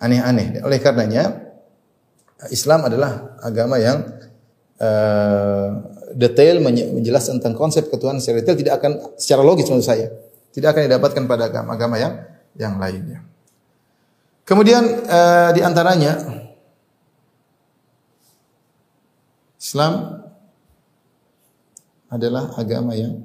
[0.02, 0.58] Aneh-aneh.
[0.66, 1.44] Oleh karenanya
[2.50, 4.02] Islam adalah agama yang
[4.82, 5.68] uh,
[6.14, 10.10] detail menjelaskan tentang konsep ketuhanan secara detail tidak akan secara logis menurut saya
[10.54, 12.14] tidak akan didapatkan pada agama-agama yang
[12.54, 13.26] yang lainnya.
[14.44, 16.20] Kemudian uh, di antaranya
[19.56, 20.20] Islam
[22.12, 23.24] adalah agama yang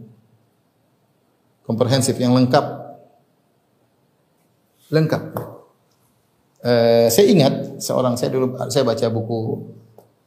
[1.68, 2.66] komprehensif, yang lengkap.
[4.96, 5.24] Lengkap.
[6.64, 9.38] Uh, saya ingat seorang saya dulu saya baca buku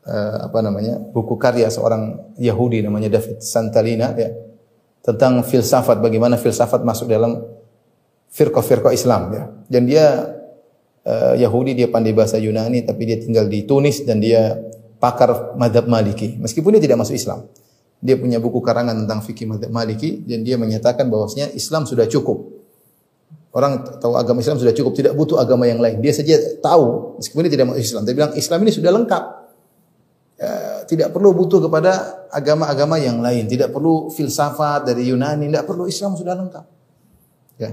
[0.05, 4.33] uh, apa namanya buku karya seorang Yahudi namanya David Santalina ya
[5.05, 7.37] tentang filsafat bagaimana filsafat masuk dalam
[8.33, 10.07] firqa-firqa Islam ya dan dia
[11.07, 14.59] uh, Yahudi dia pandai bahasa Yunani tapi dia tinggal di Tunis dan dia
[15.03, 17.47] pakar madhab Maliki meskipun dia tidak masuk Islam
[18.03, 22.51] dia punya buku karangan tentang fikih Maliki dan dia menyatakan bahwasanya Islam sudah cukup.
[23.55, 26.03] Orang tahu agama Islam sudah cukup, tidak butuh agama yang lain.
[26.03, 29.25] Dia saja tahu meskipun dia tidak masuk Islam, dia bilang Islam ini sudah lengkap.
[30.43, 30.53] Ya,
[30.91, 36.19] tidak perlu butuh kepada agama-agama yang lain, tidak perlu filsafat dari Yunani, tidak perlu Islam
[36.19, 36.65] sudah lengkap.
[37.63, 37.71] Ya.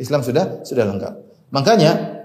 [0.00, 1.14] Islam sudah sudah lengkap.
[1.52, 2.15] Makanya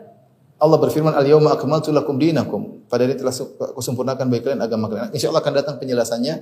[0.61, 2.85] Allah berfirman al-yauma akmaltu lakum dinakum.
[2.85, 3.33] Pada hari telah
[3.73, 5.09] kusempurnakan bagi kalian agama kalian.
[5.09, 6.35] Insyaallah akan datang penjelasannya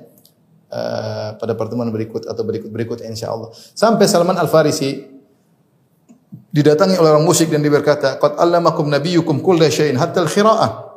[0.67, 3.47] uh, pada pertemuan berikut atau berikut berikut insya Allah.
[3.55, 4.99] Sampai Salman Al Farisi
[6.51, 10.91] didatangi oleh orang musyrik dan dia berkata, "Qad allamakum nabiyyukum kulla syai'in hatta al-khira'ah."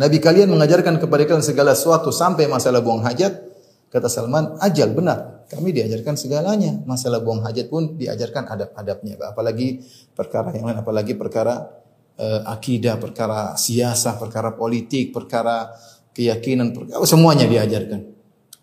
[0.00, 3.44] Nabi kalian mengajarkan kepada kalian segala sesuatu sampai masalah buang hajat.
[3.92, 5.44] Kata Salman, ajal benar.
[5.48, 6.84] Kami diajarkan segalanya.
[6.84, 9.16] Masalah buang hajat pun diajarkan adab-adabnya.
[9.28, 9.80] Apalagi
[10.12, 11.85] perkara yang lain, apalagi perkara
[12.20, 15.72] uh, akidah, perkara siasah, perkara politik, perkara
[16.16, 18.00] keyakinan, perkara, semuanya diajarkan.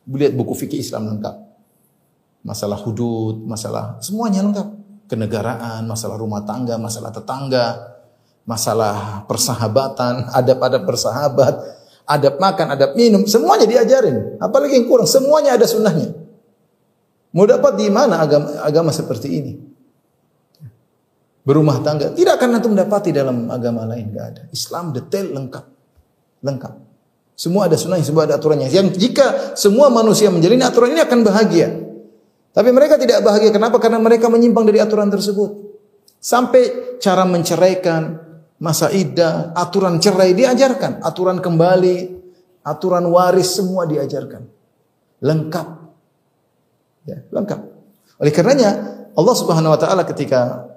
[0.09, 1.35] Lihat buku fikih Islam lengkap.
[2.43, 4.67] Masalah hudud, masalah semuanya lengkap.
[5.07, 7.67] Kenegaraan, masalah rumah tangga, masalah tetangga,
[8.43, 11.53] masalah persahabatan, adab-adab bersahabat,
[12.03, 14.41] adab makan, adab minum, semuanya diajarin.
[14.41, 16.11] Apalagi yang kurang, semuanya ada sunnahnya.
[17.33, 19.72] Mau dapat di mana agama, agama seperti ini?
[21.43, 22.15] Berumah tangga.
[22.15, 24.15] Tidak akan antum dapati dalam agama lain.
[24.15, 24.41] Gak ada.
[24.55, 25.65] Islam detail lengkap.
[26.43, 26.73] Lengkap.
[27.33, 28.71] Semua ada sunnah, semua ada aturannya.
[28.71, 31.67] Yang jika semua manusia menjalani aturan ini akan bahagia.
[32.53, 33.51] Tapi mereka tidak bahagia.
[33.51, 33.81] Kenapa?
[33.81, 35.73] Karena mereka menyimpang dari aturan tersebut.
[36.23, 38.21] Sampai cara menceraikan,
[38.61, 41.03] masa iddah, aturan cerai diajarkan.
[41.03, 41.97] Aturan kembali,
[42.63, 44.47] aturan waris semua diajarkan.
[45.19, 45.67] Lengkap.
[47.03, 47.59] Ya, lengkap.
[48.23, 48.71] Oleh karenanya
[49.11, 50.71] Allah Subhanahu wa taala ketika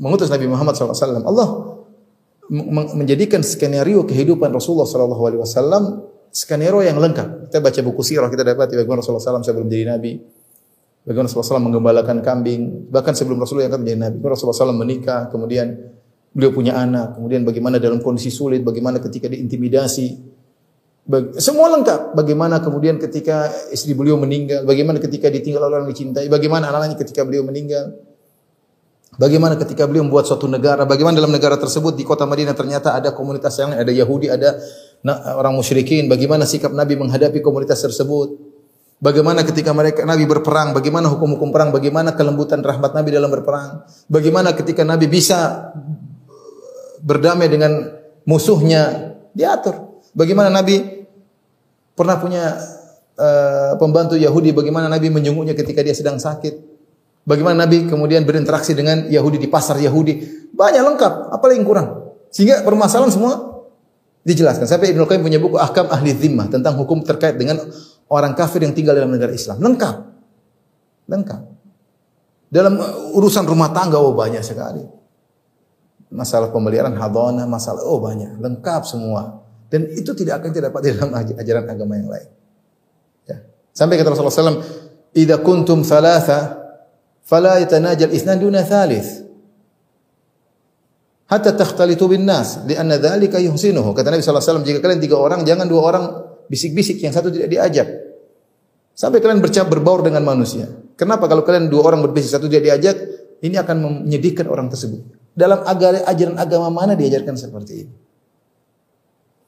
[0.00, 1.48] mengutus Nabi Muhammad SAW, Allah
[2.96, 7.46] menjadikan skenario kehidupan Rasulullah SAW skenario yang lengkap.
[7.52, 10.18] Kita baca buku sirah kita dapat bagaimana Rasulullah SAW sebelum jadi Nabi,
[11.04, 15.78] bagaimana Rasulullah SAW menggembalakan kambing, bahkan sebelum Rasulullah yang menjadi Nabi, Rasulullah SAW menikah, kemudian
[16.32, 20.30] beliau punya anak, kemudian bagaimana dalam kondisi sulit, bagaimana ketika diintimidasi,
[21.38, 22.14] semua lengkap.
[22.14, 27.26] Bagaimana kemudian ketika istri beliau meninggal, bagaimana ketika ditinggal orang yang dicintai, bagaimana anak-anaknya ketika
[27.26, 28.09] beliau meninggal.
[29.20, 33.12] Bagaimana ketika beliau membuat suatu negara, bagaimana dalam negara tersebut di kota Madinah ternyata ada
[33.12, 34.56] komunitas yang ada Yahudi, ada
[35.36, 38.48] orang musyrikin, bagaimana sikap Nabi menghadapi komunitas tersebut.
[39.00, 43.84] Bagaimana ketika mereka Nabi berperang, bagaimana hukum-hukum perang, bagaimana kelembutan rahmat Nabi dalam berperang.
[44.08, 45.68] Bagaimana ketika Nabi bisa
[47.04, 47.92] berdamai dengan
[48.24, 50.00] musuhnya, diatur.
[50.16, 51.00] Bagaimana Nabi
[52.00, 52.56] Pernah punya
[53.20, 56.69] uh, pembantu Yahudi bagaimana Nabi menjenguknya ketika dia sedang sakit.
[57.30, 60.18] Bagaimana Nabi kemudian berinteraksi dengan Yahudi di pasar Yahudi.
[60.50, 62.18] Banyak lengkap, apa yang kurang?
[62.34, 63.62] Sehingga permasalahan semua
[64.26, 64.66] dijelaskan.
[64.66, 67.62] Sampai Ibnu Qayyim punya buku Ahkam Ahli Zimmah tentang hukum terkait dengan
[68.10, 69.62] orang kafir yang tinggal dalam negara Islam.
[69.62, 69.96] Lengkap.
[71.06, 71.40] Lengkap.
[72.50, 72.82] Dalam
[73.14, 74.82] urusan rumah tangga oh banyak sekali.
[76.10, 79.46] Masalah pemeliharaan hadana, masalah oh banyak, lengkap semua.
[79.70, 82.28] Dan itu tidak akan terdapat di dalam ajaran agama yang lain.
[83.30, 83.38] Ya.
[83.70, 84.66] Sampai kata Rasulullah SAW,
[85.14, 86.59] "Idza kuntum thalatha,
[87.30, 89.22] fala yatanajal itsnan duna thalith."
[91.30, 93.94] Hatta takhtalitu bin nas, lianna dzalika yuhsinuhu.
[93.94, 96.04] Kata Nabi SAW, jika kalian tiga orang, jangan dua orang
[96.50, 97.86] bisik-bisik, yang satu tidak diajak.
[98.98, 100.66] Sampai kalian bercap berbaur dengan manusia.
[100.98, 102.96] Kenapa kalau kalian dua orang berbisik, satu tidak diajak,
[103.46, 105.06] ini akan menyedihkan orang tersebut.
[105.30, 107.94] Dalam ajaran agama mana diajarkan seperti ini?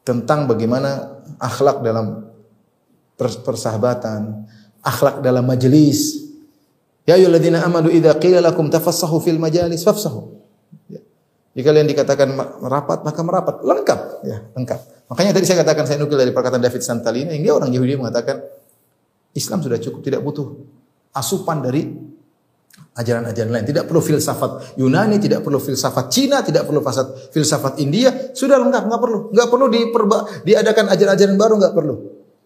[0.02, 2.26] tentang bagaimana akhlak dalam
[3.18, 4.46] persahabatan,
[4.82, 6.21] akhlak dalam majelis.
[7.02, 10.38] Ya ayyuhalladzina amanu idza qila lakum tafassahu fil majalis fafsahu.
[10.86, 11.02] Ya.
[11.58, 12.28] Jika kalian dikatakan
[12.62, 14.80] merapat maka merapat, lengkap ya, lengkap.
[15.10, 18.38] Makanya tadi saya katakan saya nukil dari perkataan David Santalina yang dia orang Yahudi mengatakan
[19.34, 20.46] Islam sudah cukup, tidak butuh
[21.12, 21.90] asupan dari
[22.94, 23.66] ajaran-ajaran lain.
[23.66, 28.30] Tidak perlu filsafat Yunani, tidak perlu filsafat Cina, tidak perlu filsafat filsafat India.
[28.36, 29.18] Sudah lengkap, nggak perlu.
[29.34, 31.94] Nggak perlu diperba, diadakan ajaran-ajaran baru, nggak perlu.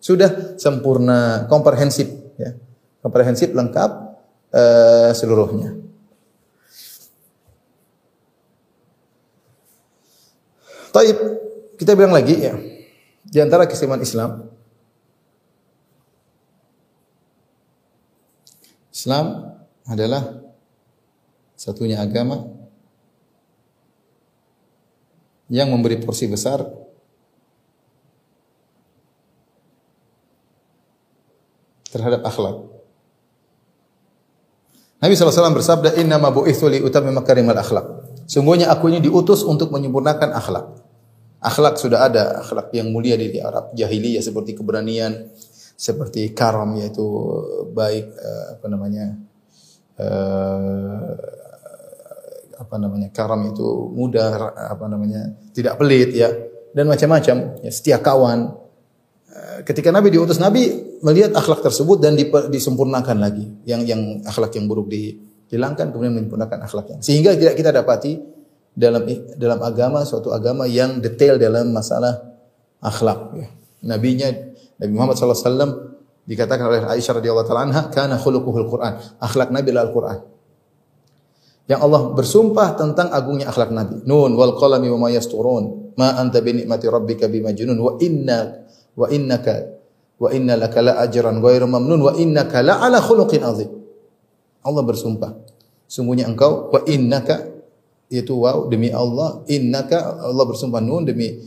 [0.01, 2.09] Sudah sempurna, komprehensif.
[2.39, 2.55] Ya.
[3.03, 4.06] Komprehensif, lengkap
[4.53, 5.75] uh, seluruhnya.
[10.95, 11.19] Taib,
[11.77, 12.57] kita bilang lagi ya.
[13.27, 14.49] Di antara keistimewaan Islam,
[18.95, 20.41] Islam adalah
[21.55, 22.49] satunya agama
[25.47, 26.65] yang memberi porsi besar
[31.91, 32.76] terhadap akhlak.
[34.97, 37.87] Nabi SAW bersabda, Inna ma bu'ithu li utami makarimal akhlak.
[38.27, 40.67] Sungguhnya aku ini diutus untuk menyempurnakan akhlak.
[41.41, 45.31] Akhlak sudah ada, akhlak yang mulia di Arab jahiliyah seperti keberanian,
[45.77, 47.05] seperti karam yaitu
[47.77, 49.05] baik eh, apa namanya
[50.01, 51.13] uh,
[52.57, 56.33] apa namanya karam itu mudah apa namanya tidak pelit ya
[56.73, 58.57] dan macam-macam ya setia kawan
[59.65, 60.69] ketika Nabi diutus Nabi
[61.01, 62.17] melihat akhlak tersebut dan
[62.53, 67.71] disempurnakan lagi yang yang akhlak yang buruk dihilangkan kemudian menyempurnakan akhlak yang sehingga tidak kita
[67.73, 68.21] dapati
[68.77, 72.21] dalam dalam agama suatu agama yang detail dalam masalah
[72.81, 73.49] akhlak ya.
[73.85, 74.29] nabinya
[74.77, 79.87] Nabi Muhammad SAW Dikatakan oleh Aisyah radhiyallahu taala anha, "Kana khuluquhul Qur'an." Akhlak Nabi adalah
[79.87, 80.19] Al-Qur'an.
[81.71, 84.03] Yang Allah bersumpah tentang agungnya akhlak Nabi.
[84.03, 85.95] Nun wal qalami wa ma yasturun.
[85.95, 88.66] Ma anta bi ni'mati rabbika bimajnun wa inna
[88.97, 89.77] wa innaka
[90.17, 93.71] wa inna laka la ajran ghairu mamnun wa innaka la ala khuluqin azim.
[94.65, 95.33] Allah bersumpah.
[95.87, 97.47] Sungguhnya engkau wa innaka
[98.11, 101.39] itu wow demi Allah innaka Allah bersumpah nun demi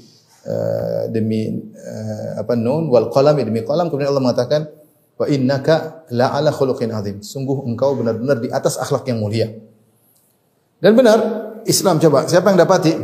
[0.50, 4.72] Eh, demi uh, apa nun wal qalam demi qalam kemudian Allah mengatakan
[5.20, 9.52] wa innaka la ala khuluqin azim sungguh engkau benar-benar di atas akhlak yang mulia
[10.82, 11.20] dan benar
[11.70, 12.98] Islam coba siapa yang dapati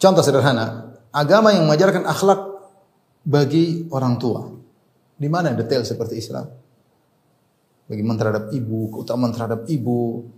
[0.00, 2.47] contoh sederhana agama yang mengajarkan akhlak
[3.28, 4.48] bagi orang tua
[5.20, 6.48] di mana detail seperti Islam
[7.88, 10.28] bagaimana terhadap ibu, keutamaan terhadap ibu.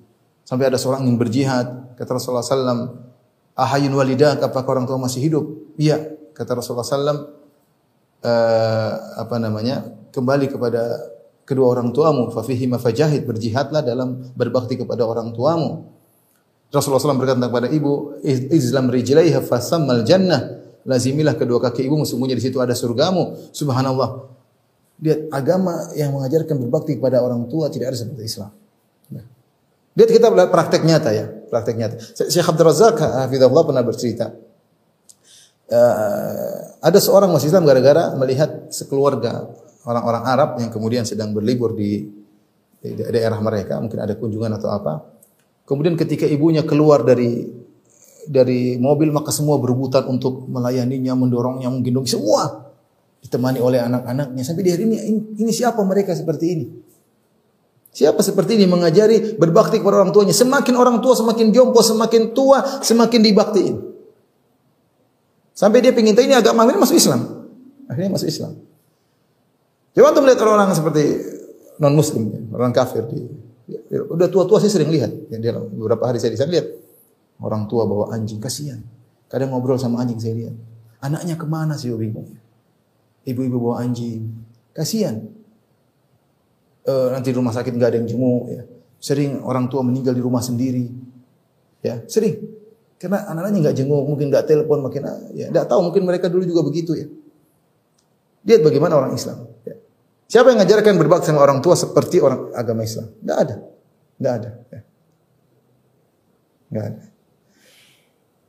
[0.46, 2.96] Sampai ada seorang yang berjihad, kata Rasulullah SAW,
[3.58, 5.44] ahayun walidah, apakah orang tua masih hidup?
[5.76, 6.00] Iya,
[6.32, 7.20] kata Rasulullah SAW,
[8.24, 10.82] eh, apa namanya, kembali kepada
[11.46, 15.86] kedua orang tuamu, fafihi mafajahid, berjihadlah dalam berbakti kepada orang tuamu.
[16.70, 20.59] Rasulullah SAW berkata kepada ibu, izlam rijlaiha fasammal jannah,
[20.90, 23.54] lazimilah kedua kaki ibu, sesungguhnya di situ ada surgamu.
[23.54, 24.26] Subhanallah.
[25.00, 28.50] Lihat agama yang mengajarkan berbakti kepada orang tua tidak ada seperti Islam.
[29.14, 29.24] Nah.
[29.94, 31.94] Lihat kita praktek nyata ya, praktek nyata.
[32.28, 34.34] Syekh Abdul Razak hafizahullah pernah bercerita.
[35.70, 39.46] Uh, ada seorang masih Islam gara-gara melihat sekeluarga
[39.86, 42.10] orang-orang Arab yang kemudian sedang berlibur di,
[42.82, 45.06] di daerah mereka, mungkin ada kunjungan atau apa.
[45.64, 47.46] Kemudian ketika ibunya keluar dari
[48.28, 52.70] dari mobil maka semua berebutan untuk melayaninya, mendorongnya, menggendong semua
[53.20, 54.96] ditemani oleh anak-anaknya sampai di hari ini
[55.36, 56.66] ini siapa mereka seperti ini?
[57.90, 60.30] Siapa seperti ini mengajari berbakti kepada orang tuanya?
[60.30, 63.76] Semakin orang tua semakin jompo, semakin tua semakin dibaktiin.
[65.52, 67.50] Sampai dia pengen tahu ini agama ini masuk Islam.
[67.90, 68.56] Akhirnya masuk Islam.
[69.90, 71.04] Coba untuk melihat orang-orang seperti
[71.82, 73.26] non muslim, orang kafir di
[73.90, 75.10] udah tua-tua saya sering lihat.
[75.28, 76.79] Ya, dia beberapa hari saya di sana lihat
[77.40, 78.80] orang tua bawa anjing kasihan.
[79.30, 80.54] Kadang ngobrol sama anjing saya lihat.
[81.00, 82.36] Anaknya ke mana sih bingung.
[83.24, 84.28] Ibu-ibu bawa anjing.
[84.76, 85.16] Kasihan.
[86.84, 88.44] E, nanti rumah sakit nggak ada yang jenguk.
[88.52, 88.62] Ya.
[89.00, 90.92] Sering orang tua meninggal di rumah sendiri.
[91.80, 92.36] Ya, sering.
[93.00, 95.80] Karena anak-anaknya nggak jenguk, mungkin nggak telepon, makin ya nggak tahu.
[95.88, 97.08] Mungkin mereka dulu juga begitu ya.
[98.44, 99.48] Lihat bagaimana orang Islam.
[99.64, 99.80] Ya.
[100.28, 103.08] Siapa yang mengajarkan berbakti sama orang tua seperti orang agama Islam?
[103.24, 103.56] Nggak ada,
[104.20, 104.50] nggak ada.
[104.68, 104.80] Ya.
[106.70, 107.02] Nggak ada.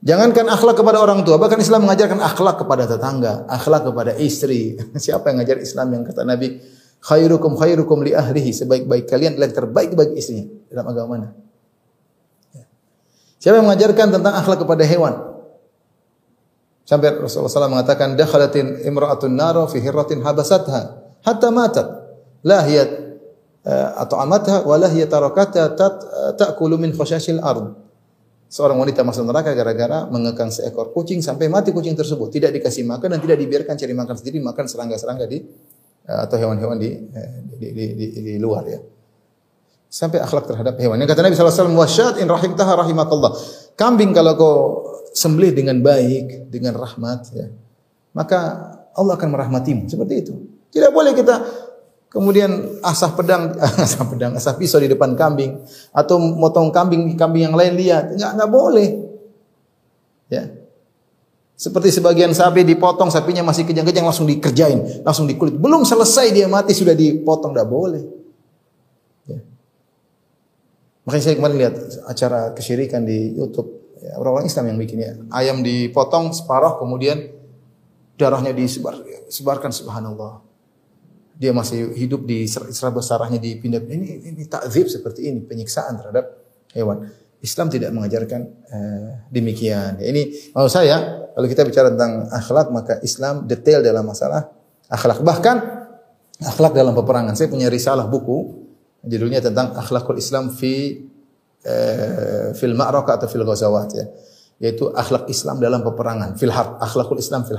[0.01, 4.73] Jangankan akhlak kepada orang tua, bahkan Islam mengajarkan akhlak kepada tetangga, akhlak kepada istri.
[4.97, 6.57] Siapa yang ngajar Islam yang kata Nabi,
[7.05, 10.49] khairukum khairukum li ahlihi, sebaik-baik kalian adalah terbaik bagi istrinya.
[10.73, 11.27] Dalam agama mana?
[12.49, 12.65] Ya.
[13.45, 15.13] Siapa yang mengajarkan tentang akhlak kepada hewan?
[16.81, 21.87] Sampai Rasulullah SAW mengatakan, dakhalatin imra'atun naro fi hirratin habasatha hatta matat.
[22.41, 22.89] La hiya
[23.69, 25.77] eh, atau amatha wa la hiya tarakatha
[26.41, 27.90] ta'kulu min khashashil ard
[28.51, 33.15] seorang wanita masuk neraka gara-gara mengekang seekor kucing sampai mati kucing tersebut, tidak dikasih makan
[33.15, 35.39] dan tidak dibiarkan cari makan sendiri, makan serangga-serangga di
[36.03, 38.79] eh, atau hewan-hewan di, eh, di, di, di, di luar ya.
[39.91, 40.99] Sampai akhlak terhadap hewan.
[40.99, 43.35] Yang kata Nabi SAW, wasyat in rahimtaha rahimakallah.
[43.75, 44.55] Kambing kalau kau
[45.11, 47.51] sembelih dengan baik, dengan rahmat, ya,
[48.15, 49.91] maka Allah akan merahmatimu.
[49.91, 50.33] Seperti itu.
[50.71, 51.43] Tidak boleh kita
[52.11, 53.55] kemudian asah pedang,
[53.87, 55.63] asah pedang, asah pisau di depan kambing
[55.95, 58.89] atau motong kambing kambing yang lain lihat, nggak nggak boleh.
[60.27, 60.51] Ya.
[61.55, 65.53] Seperti sebagian sapi dipotong, sapinya masih kejang-kejang langsung dikerjain, langsung dikulit.
[65.55, 68.01] Belum selesai dia mati sudah dipotong, nggak boleh.
[69.29, 69.39] Ya.
[71.05, 71.75] Makanya saya kemarin lihat
[72.09, 75.11] acara kesyirikan di YouTube, ya, orang-orang Islam yang bikinnya.
[75.29, 77.29] Ayam dipotong separuh, kemudian
[78.17, 78.97] darahnya disebar,
[79.29, 80.50] sebarkan subhanallah
[81.41, 86.37] dia masih hidup di serabut sarahnya dipindah ini ini takzib seperti ini penyiksaan terhadap
[86.77, 87.09] hewan.
[87.41, 89.97] Islam tidak mengajarkan uh, demikian.
[89.97, 94.53] Ini mau saya kalau kita bicara tentang akhlak maka Islam detail dalam masalah
[94.85, 95.25] akhlak.
[95.25, 95.57] Bahkan
[96.45, 97.33] akhlak dalam peperangan.
[97.33, 98.61] Saya punya risalah buku
[99.01, 101.01] judulnya tentang akhlakul Islam fi
[101.65, 104.05] uh, fil ma'rakah atau fil ghazawat ya.
[104.61, 107.57] Yaitu akhlak Islam dalam peperangan, fil akhlakul Islam fil.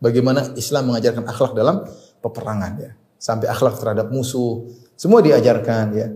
[0.00, 1.84] Bagaimana Islam mengajarkan akhlak dalam
[2.24, 6.08] peperangan ya sampai akhlak terhadap musuh, semua diajarkan ya.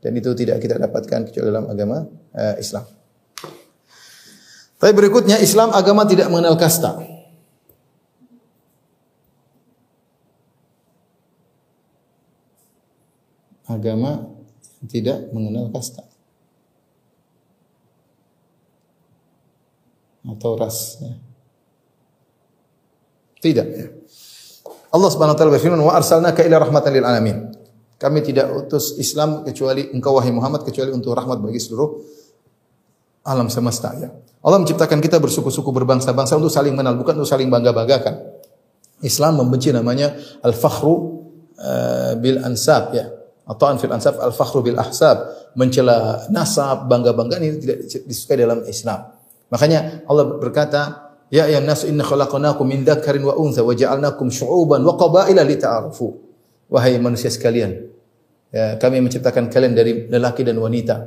[0.00, 2.84] Dan itu tidak kita dapatkan kecuali dalam agama uh, Islam.
[4.80, 6.96] Tapi berikutnya Islam agama tidak mengenal kasta.
[13.68, 14.24] Agama
[14.88, 16.00] tidak mengenal kasta.
[20.24, 20.96] Atau ras.
[21.04, 21.12] Ya.
[23.44, 23.88] Tidak ya.
[24.90, 27.36] Allah Subhanahu wa taala berfirman, "Wa arsalnaka ila rahmatan lil alamin."
[28.00, 32.00] Kami tidak utus Islam kecuali engkau wahai Muhammad kecuali untuk rahmat bagi seluruh
[33.28, 34.08] alam semesta ya.
[34.40, 38.40] Allah menciptakan kita bersuku-suku berbangsa-bangsa untuk saling mengenal bukan untuk saling bangga-banggakan.
[39.04, 41.24] Islam membenci namanya al-fakhru
[41.60, 43.04] uh, bil ansab ya.
[43.44, 45.26] Atau fil ansab al-fakhru bil ahsab,
[45.58, 47.78] mencela nasab, bangga-bangga ini tidak
[48.08, 49.12] disukai dalam Islam.
[49.50, 54.82] Makanya Allah berkata, Ya ayuhan nas inna khalaqnakum min dzakarin wa untha wa ja'alnakum syu'uban
[54.82, 55.46] wa qabaila.
[56.70, 57.90] Wahai manusia sekalian,
[58.54, 61.02] ya, kami menciptakan kalian dari lelaki dan wanita.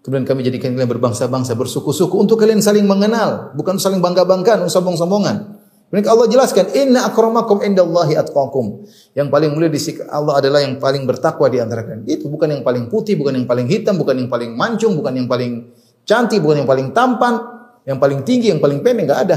[0.00, 5.60] Kemudian kami jadikan kalian berbangsa-bangsa, bersuku-suku untuk kalian saling mengenal, bukan saling bangga-banggaan, sombong-sombongan.
[5.92, 10.80] Mereka Allah jelaskan, "Inna akramakum indallahi atqakum." Yang paling mulia di sisi Allah adalah yang
[10.80, 12.08] paling bertakwa di antara kalian.
[12.08, 15.28] Itu bukan yang paling putih, bukan yang paling hitam, bukan yang paling mancung, bukan yang
[15.28, 15.68] paling
[16.06, 19.36] cantik, bukan yang paling tampan, yang paling tinggi, yang paling pendek, enggak ada.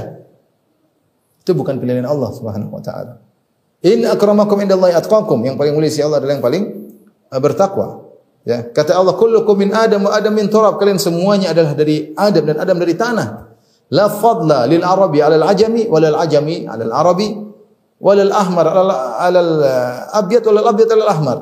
[1.43, 3.19] Itu bukan pilihan Allah Subhanahu wa taala.
[3.83, 5.43] Inna akramakum indallahi atqakum.
[5.43, 6.63] Yang paling mulia sisi Allah adalah yang paling
[7.27, 7.87] uh, bertakwa.
[8.47, 10.79] Ya, kata Allah kullukum min Adam wa Adam min turab.
[10.79, 13.27] Kalian semuanya adalah dari Adam dan Adam dari tanah.
[13.91, 17.27] La fadla lil Arabi 'ala al ajami wa lil ajami 'ala al Arabi
[17.99, 19.51] wa lil ahmar 'ala al
[20.15, 21.37] abyad wa lil abyad 'ala al ahmar.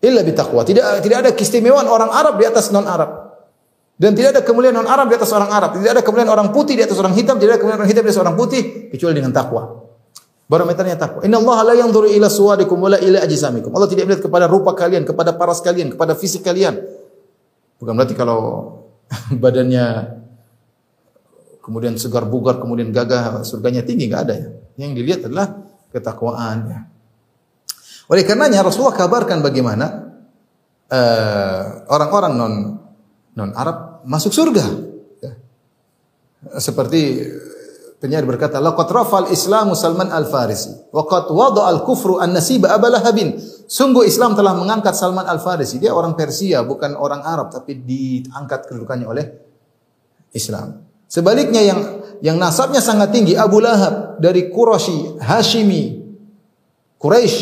[0.00, 0.32] Illa bi.
[0.32, 3.19] Tidak tidak ada keistimewaan orang Arab di atas non Arab.
[4.00, 5.76] Dan tidak ada kemuliaan non Arab di atas orang Arab.
[5.76, 7.36] Tidak ada kemuliaan orang putih di atas orang hitam.
[7.36, 9.76] Tidak ada kemuliaan orang hitam di atas orang putih kecuali dengan takwa.
[10.48, 11.20] Barometernya takwa.
[11.20, 13.68] Inna Allah la yanzuru ila suwadikum wala ila ajsamikum.
[13.76, 16.80] Allah tidak melihat kepada rupa kalian, kepada paras kalian, kepada fisik kalian.
[17.76, 18.40] Bukan berarti kalau
[19.44, 20.16] badannya
[21.60, 24.48] kemudian segar bugar, kemudian gagah, surganya tinggi enggak ada ya.
[24.80, 25.60] Yang dilihat adalah
[25.92, 26.80] ketakwaan ya.
[28.08, 30.08] Oleh karenanya Rasulullah kabarkan bagaimana
[31.84, 32.54] orang-orang uh, non
[33.38, 34.64] non Arab masuk surga.
[35.20, 35.32] Ya.
[36.60, 37.24] Seperti
[38.00, 43.36] Penyair berkata, "Laqad rafal Islamu Salman Al-Farisi wa qad wada al-kufru an-nasiba Abalahabin."
[43.68, 45.76] Sungguh Islam telah mengangkat Salman Al-Farisi.
[45.76, 49.24] Dia orang Persia, bukan orang Arab, tapi diangkat kedudukannya oleh
[50.32, 50.80] Islam.
[51.06, 51.80] Sebaliknya yang
[52.24, 55.82] yang nasabnya sangat tinggi Abu Lahab dari Quraisy, Hashimi,
[56.96, 57.38] Quraisy,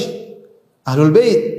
[0.86, 1.57] Ahlul Bait.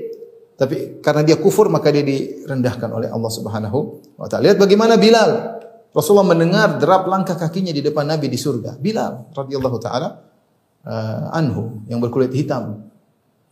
[0.59, 3.79] Tapi karena dia kufur maka dia direndahkan oleh Allah Subhanahu
[4.19, 4.51] wa taala.
[4.51, 5.55] Lihat bagaimana Bilal
[5.95, 8.75] Rasulullah mendengar derap langkah kakinya di depan Nabi di surga.
[8.75, 10.19] Bilal radhiyallahu taala
[10.83, 12.91] uh, anhu yang berkulit hitam,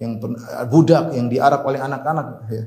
[0.04, 0.20] yang
[0.68, 2.28] budak yang diarak oleh anak-anak.
[2.52, 2.64] Ya.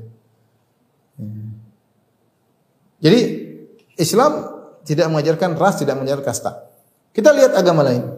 [3.05, 3.19] Jadi
[4.01, 4.31] Islam
[4.81, 6.65] tidak mengajarkan ras, tidak mengajarkan kasta.
[7.13, 8.09] Kita lihat agama lain.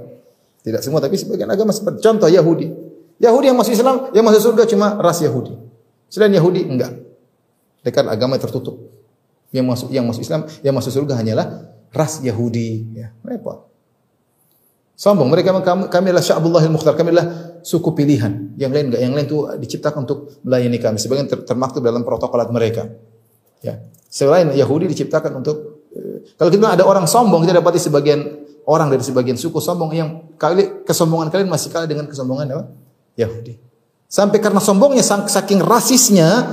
[0.63, 2.71] Tidak semua tapi sebagian agama seperti contoh Yahudi.
[3.19, 5.72] Yahudi yang masuk Islam, yang masuk surga cuma ras Yahudi.
[6.13, 6.93] Selain Yahudi enggak.
[7.81, 8.77] Dekat agama tertutup.
[9.49, 13.09] Yang masuk yang masuk Islam, yang masuk surga hanyalah ras Yahudi, ya.
[13.25, 13.65] Repot.
[14.93, 18.53] Sombong mereka kami, adalah Sya'bullahil Mukhtar, kami adalah suku pilihan.
[18.61, 21.01] Yang lain enggak, yang lain itu diciptakan untuk melayani kami.
[21.01, 22.93] Sebagian ter, termaktub dalam protokolat mereka.
[23.65, 23.81] Ya.
[24.05, 28.21] Selain Yahudi diciptakan untuk eh, kalau kita ada orang sombong, kita dapati sebagian
[28.69, 32.63] orang dari sebagian suku sombong yang kali kesombongan kalian masih kalah dengan kesombongan apa?
[33.17, 33.72] Yahudi.
[34.13, 36.45] Sampai karena sombongnya saking rasisnya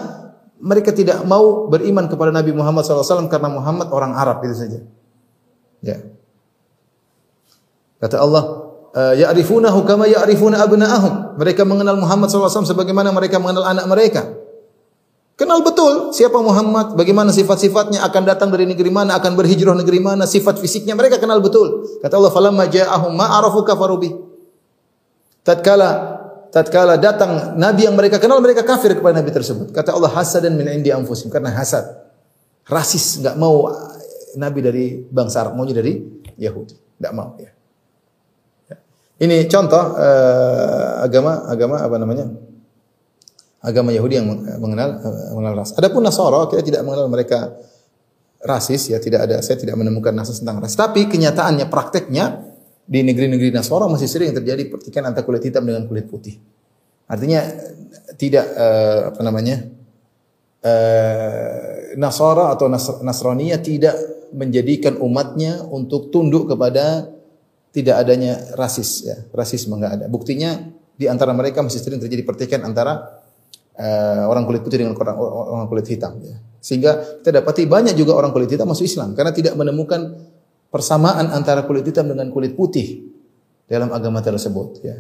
[0.65, 4.81] mereka tidak mau beriman kepada Nabi Muhammad SAW karena Muhammad orang Arab itu saja.
[5.85, 6.01] Ya.
[8.01, 8.45] Kata Allah,
[8.97, 11.37] eh, ya'rifunahu kama ya'rifuna abna'ahum.
[11.37, 14.23] Mereka mengenal Muhammad SAW sebagaimana mereka mengenal anak mereka.
[15.37, 20.25] Kenal betul siapa Muhammad, bagaimana sifat-sifatnya, akan datang dari negeri mana, akan berhijrah negeri mana,
[20.25, 21.85] sifat fisiknya mereka kenal betul.
[22.01, 24.01] Kata Allah, "Falamma ja'ahum ma arafu kafaru
[25.41, 26.20] Tatkala
[26.51, 29.71] tatkala datang nabi yang mereka kenal mereka kafir kepada nabi tersebut.
[29.71, 31.87] Kata Allah hasadan min indi anfusim karena hasad.
[32.67, 33.71] Rasis enggak mau
[34.37, 35.99] nabi dari bangsa Arab, maunya dari
[36.39, 37.01] Yahudi.
[37.01, 37.51] Enggak mau ya.
[39.21, 42.27] Ini contoh uh, agama agama apa namanya?
[43.61, 44.27] Agama Yahudi yang
[44.57, 45.77] mengenal uh, mengenal ras.
[45.77, 47.53] Adapun Nasara kita tidak mengenal mereka
[48.41, 50.73] rasis ya, tidak ada saya tidak menemukan nasis tentang ras.
[50.73, 52.50] Tapi kenyataannya prakteknya
[52.91, 56.43] di negeri-negeri Nasara masih sering terjadi pertikaian antara kulit hitam dengan kulit putih.
[57.07, 57.39] Artinya
[58.19, 59.63] tidak uh, apa namanya
[60.67, 62.67] uh, Nasara atau
[63.07, 63.95] Nasrania tidak
[64.35, 67.07] menjadikan umatnya untuk tunduk kepada
[67.71, 70.07] tidak adanya rasis ya rasisme enggak ada.
[70.11, 70.59] Buktinya
[70.99, 73.23] di antara mereka masih sering terjadi pertikaian antara
[73.79, 75.15] uh, orang kulit putih dengan orang,
[75.63, 76.35] orang kulit hitam ya.
[76.59, 80.19] Sehingga kita dapati banyak juga orang kulit hitam masuk Islam karena tidak menemukan
[80.71, 83.11] persamaan antara kulit hitam dengan kulit putih
[83.67, 84.97] dalam agama tersebut ya.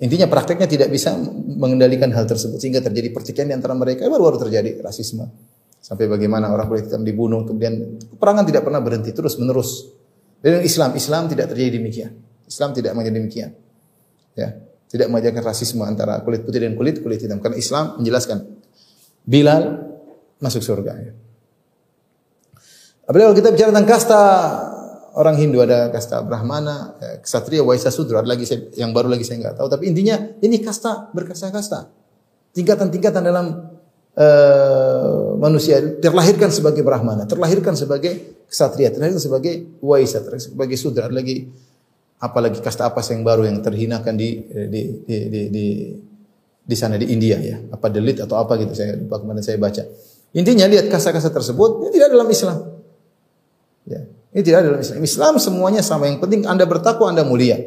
[0.00, 1.12] Intinya prakteknya tidak bisa
[1.60, 5.28] mengendalikan hal tersebut sehingga terjadi pertikaian di antara mereka baru-baru terjadi rasisme.
[5.80, 9.92] Sampai bagaimana orang kulit hitam dibunuh kemudian peperangan tidak pernah berhenti terus menerus.
[10.40, 12.16] Dan Islam Islam tidak terjadi demikian.
[12.48, 13.50] Islam tidak menjadi demikian.
[14.32, 14.56] Ya,
[14.88, 18.38] tidak mengajarkan rasisme antara kulit putih dan kulit kulit hitam karena Islam menjelaskan
[19.20, 19.62] Bilal
[20.40, 21.12] masuk surga ya.
[23.10, 24.22] Apalagi kalau kita bicara tentang kasta
[25.18, 29.26] orang Hindu ada kasta Brahmana, ya, Ksatria, Waisa, Sudra, ada lagi saya, yang baru lagi
[29.26, 29.66] saya nggak tahu.
[29.66, 31.90] Tapi intinya ini kasta berkasta-kasta,
[32.54, 33.66] tingkatan-tingkatan dalam
[34.14, 41.18] uh, manusia terlahirkan sebagai Brahmana, terlahirkan sebagai Ksatria, terlahirkan sebagai Waisa, terlahirkan sebagai Sudra, ada
[41.18, 41.50] lagi
[42.22, 44.38] apalagi kasta apa yang baru yang terhinakan di
[44.70, 45.66] di di di, di,
[46.62, 49.82] di sana di India ya, apa delit atau apa gitu saya lupa kemarin saya baca.
[50.30, 52.79] Intinya lihat kasta-kasta tersebut ini tidak dalam Islam.
[54.30, 55.02] Ini tidak ada dalam Islam.
[55.02, 56.06] Islam semuanya sama.
[56.06, 57.58] Yang penting Anda bertakwa, Anda mulia.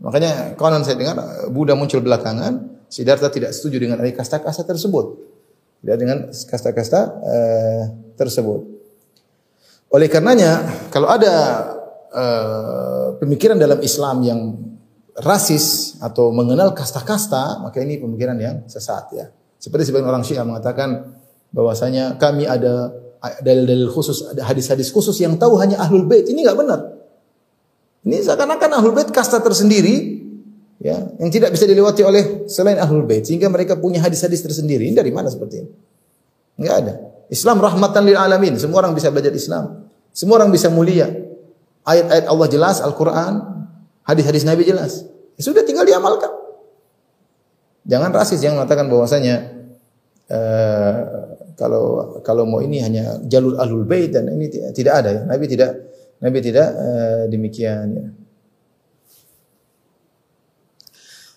[0.00, 5.06] Makanya konon saya dengar Buddha muncul belakangan, Siddhartha tidak setuju dengan ada kasta-kasta tersebut.
[5.84, 7.82] Tidak dengan kasta-kasta eh,
[8.16, 8.60] tersebut.
[9.92, 11.34] Oleh karenanya, kalau ada
[12.10, 14.40] eh, pemikiran dalam Islam yang
[15.20, 19.26] rasis atau mengenal kasta-kasta, maka ini pemikiran yang sesat ya.
[19.60, 21.14] Seperti sebagian orang Syiah mengatakan
[21.54, 22.90] bahwasanya kami ada
[23.40, 26.28] dalil-dalil khusus, ada hadis-hadis khusus yang tahu hanya ahlul bait.
[26.28, 26.80] Ini nggak benar.
[28.04, 30.20] Ini seakan-akan ahlul bait kasta tersendiri
[30.82, 34.92] ya, yang tidak bisa dilewati oleh selain ahlul bait sehingga mereka punya hadis-hadis tersendiri.
[34.92, 35.70] Ini dari mana seperti ini?
[36.60, 36.94] Enggak ada.
[37.32, 38.60] Islam rahmatan lil alamin.
[38.60, 39.88] Semua orang bisa belajar Islam.
[40.12, 41.08] Semua orang bisa mulia.
[41.84, 43.34] Ayat-ayat Allah jelas, Al-Qur'an,
[44.04, 45.04] hadis-hadis Nabi jelas.
[45.36, 46.30] Ya sudah tinggal diamalkan.
[47.84, 49.52] Jangan rasis yang mengatakan bahwasanya
[50.32, 55.22] uh, kalau kalau mau ini hanya jalur ahlul bait dan ini tidak ada ya.
[55.26, 55.70] Nabi tidak
[56.18, 58.06] Nabi tidak uh, demikian ya.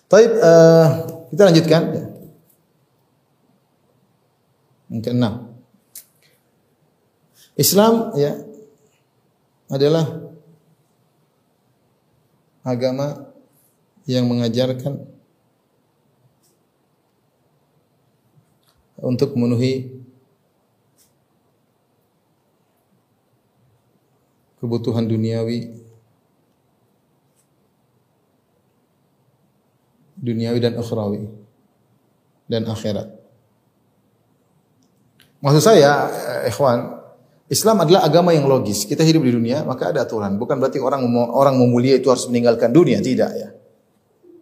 [0.08, 0.86] Baik, uh,
[1.28, 1.82] kita lanjutkan.
[1.92, 2.04] Ya.
[4.88, 5.34] Yang keenam.
[7.60, 8.40] Islam ya
[9.68, 10.32] adalah
[12.64, 13.28] agama
[14.08, 15.04] yang mengajarkan
[18.96, 19.97] untuk memenuhi
[24.58, 25.70] kebutuhan duniawi
[30.18, 31.22] duniawi dan akhrawi
[32.50, 33.08] dan akhirat.
[35.38, 36.98] Maksud saya, eh, ikhwan,
[37.46, 38.84] Islam adalah agama yang logis.
[38.84, 40.34] Kita hidup di dunia, maka ada aturan.
[40.36, 43.48] Bukan berarti orang orang memulia itu harus meninggalkan dunia, tidak ya.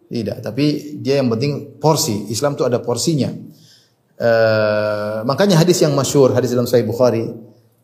[0.07, 2.31] Tidak, tapi dia yang penting porsi.
[2.31, 3.29] Islam itu ada porsinya.
[4.17, 7.27] Uh, makanya hadis yang masyur, hadis dalam Sahih Bukhari,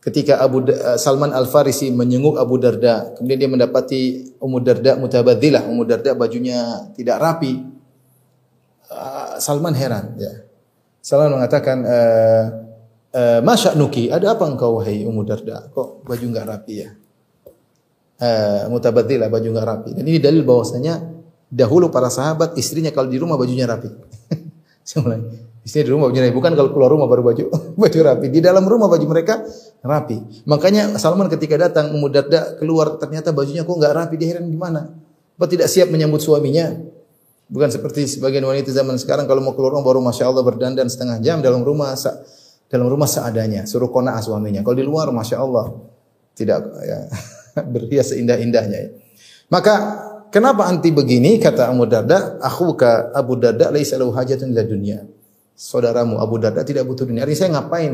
[0.03, 5.63] ketika Abu uh, Salman Al Farisi menyenguk Abu Darda, kemudian dia mendapati Ummu Darda mutabadzilah,
[5.63, 7.63] Ummu Darda bajunya tidak rapi.
[8.91, 10.43] Uh, Salman heran, ya.
[10.99, 12.45] Salman mengatakan, uh,
[13.15, 15.71] uh, Masya Nuki, ada apa engkau wahai Ummu Darda?
[15.71, 16.89] Kok baju enggak rapi ya?
[18.23, 19.89] Uh, mutabadzilah, baju enggak rapi.
[19.97, 20.99] Dan ini dalil bahwasanya
[21.47, 23.87] dahulu para sahabat istrinya kalau di rumah bajunya rapi.
[24.83, 25.52] Saya.
[25.63, 26.27] Istri di rumah bajunya.
[26.35, 27.43] Bukan kalau keluar rumah baru baju
[27.81, 28.27] baju rapi.
[28.27, 29.47] Di dalam rumah baju mereka
[29.79, 30.43] rapi.
[30.43, 34.19] Makanya Salman ketika datang Ummu Darda keluar ternyata bajunya kok nggak rapi.
[34.19, 34.91] Dia heran gimana?
[35.39, 36.75] Apa tidak siap menyambut suaminya?
[37.47, 41.23] Bukan seperti sebagian wanita zaman sekarang kalau mau keluar rumah baru masya Allah berdandan setengah
[41.23, 41.95] jam dalam rumah
[42.67, 43.63] dalam rumah seadanya.
[43.63, 44.59] Suruh kona suaminya.
[44.67, 45.79] Kalau di luar masya Allah
[46.35, 46.99] tidak ya,
[47.73, 48.99] berhias seindah-indahnya.
[49.47, 49.73] Maka
[50.27, 52.35] kenapa anti begini kata Ummu Darda?
[52.43, 55.07] Akhuka Abu Darda laisa lahu hajatun ila dunya
[55.63, 57.23] saudaramu Abu Darda tidak butuh dunia.
[57.23, 57.93] Artinya saya ngapain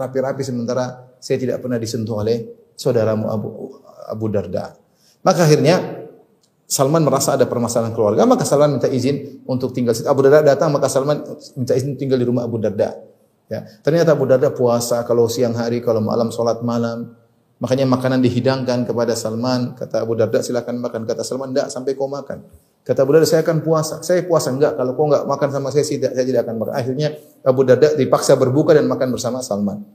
[0.00, 3.48] rapi-rapi sementara saya tidak pernah disentuh oleh saudaramu Abu
[4.08, 4.72] Abu Darda.
[5.20, 6.08] Maka akhirnya
[6.64, 9.92] Salman merasa ada permasalahan keluarga, maka Salman minta izin untuk tinggal.
[10.08, 11.20] Abu Darda datang, maka Salman
[11.52, 12.96] minta izin tinggal di rumah Abu Darda.
[13.52, 13.60] Ya.
[13.84, 17.12] Ternyata Abu Darda puasa kalau siang hari, kalau malam sholat malam.
[17.60, 19.76] Makanya makanan dihidangkan kepada Salman.
[19.76, 21.04] Kata Abu Darda silakan makan.
[21.04, 22.40] Kata Salman, tidak sampai kau makan.
[22.82, 24.02] Kata Abu Darda, saya akan puasa.
[24.02, 24.74] Saya puasa enggak.
[24.74, 26.74] Kalau kau enggak makan sama saya, saya tidak akan makan.
[26.74, 27.14] Akhirnya
[27.46, 29.86] Abu Darda dipaksa berbuka dan makan bersama Salman.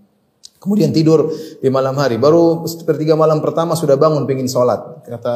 [0.57, 1.29] Kemudian tidur
[1.59, 2.15] di malam hari.
[2.15, 5.03] Baru sepertiga malam pertama sudah bangun pengen sholat.
[5.03, 5.35] Kata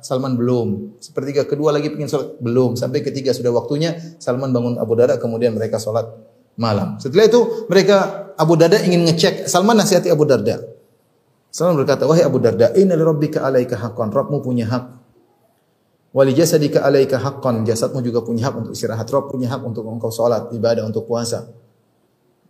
[0.00, 0.96] Salman belum.
[1.02, 2.78] Sepertiga kedua lagi pengen sholat belum.
[2.78, 5.18] Sampai ketiga sudah waktunya Salman bangun Abu Darda.
[5.18, 6.06] Kemudian mereka sholat
[6.54, 7.02] malam.
[7.02, 9.50] Setelah itu mereka Abu Darda ingin ngecek.
[9.50, 10.62] Salman nasihati Abu Darda.
[11.52, 14.08] Salman berkata, wahai Abu Darda, inna li rabbika alaika haqqan.
[14.08, 15.01] Rabbmu punya hak
[16.12, 19.08] Wali jasadika alaika haqqan, jasadmu juga punya hak untuk istirahat.
[19.08, 21.48] Rob punya hak untuk engkau salat, ibadah, untuk puasa.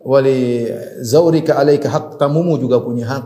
[0.03, 0.67] Wali
[0.99, 3.25] zaurika alaika hak, tamumu juga punya hak.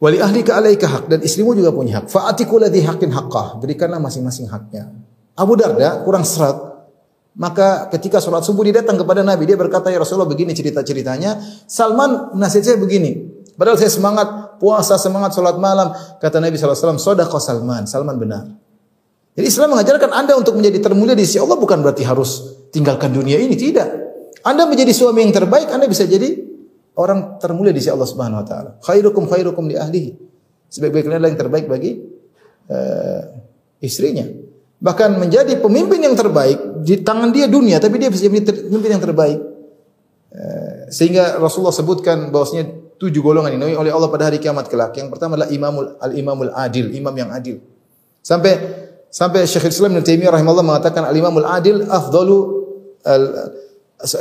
[0.00, 2.12] Wali ahlika alaika hak dan istrimu juga punya hak.
[2.12, 3.60] Fa'atiku ladhi haqqin haqqah.
[3.60, 4.92] Berikanlah masing-masing haknya.
[5.36, 6.56] Abu Darda kurang serat.
[7.36, 9.48] Maka ketika sholat subuh dia datang kepada Nabi.
[9.48, 11.40] Dia berkata, ya Rasulullah begini cerita-ceritanya.
[11.64, 13.16] Salman nasihat saya begini.
[13.56, 15.92] Padahal saya semangat puasa, semangat sholat malam.
[16.20, 17.84] Kata Nabi SAW, Sodako Salman.
[17.88, 18.44] Salman benar.
[19.38, 23.38] Jadi Islam mengajarkan Anda untuk menjadi termulia di sisi Allah bukan berarti harus tinggalkan dunia
[23.38, 23.88] ini, tidak.
[24.42, 26.34] Anda menjadi suami yang terbaik, Anda bisa jadi
[26.98, 28.70] orang termulia di sisi Allah Subhanahu wa taala.
[28.82, 30.10] Khairukum khairukum li ahlihi.
[30.70, 31.98] Sebaik-baik kalian yang terbaik bagi
[32.70, 33.22] uh,
[33.82, 34.26] istrinya.
[34.80, 39.02] Bahkan menjadi pemimpin yang terbaik di tangan dia dunia, tapi dia bisa menjadi pemimpin yang
[39.02, 39.38] terbaik.
[40.30, 44.94] Uh, sehingga Rasulullah sebutkan bahwasanya tujuh golongan ini oleh Allah pada hari kiamat kelak.
[44.94, 47.58] Yang pertama adalah imamul al-imamul adil, imam yang adil.
[48.20, 48.56] Sampai
[49.10, 52.38] Sampai Syekh Islam Ibnu Taimiyah rahimahullah mengatakan al-imamul adil afdalu
[53.02, 53.22] al,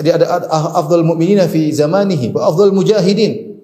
[0.01, 3.61] dia ada afdal mu'minina fi zamanihi wa afdal mujahidin.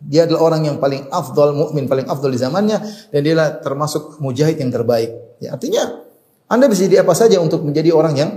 [0.00, 2.80] Dia adalah orang yang paling afdal mukmin, paling afdal di zamannya
[3.12, 5.12] dan dia termasuk mujahid yang terbaik.
[5.44, 6.06] Ya, artinya
[6.48, 8.30] Anda bisa jadi apa saja untuk menjadi orang yang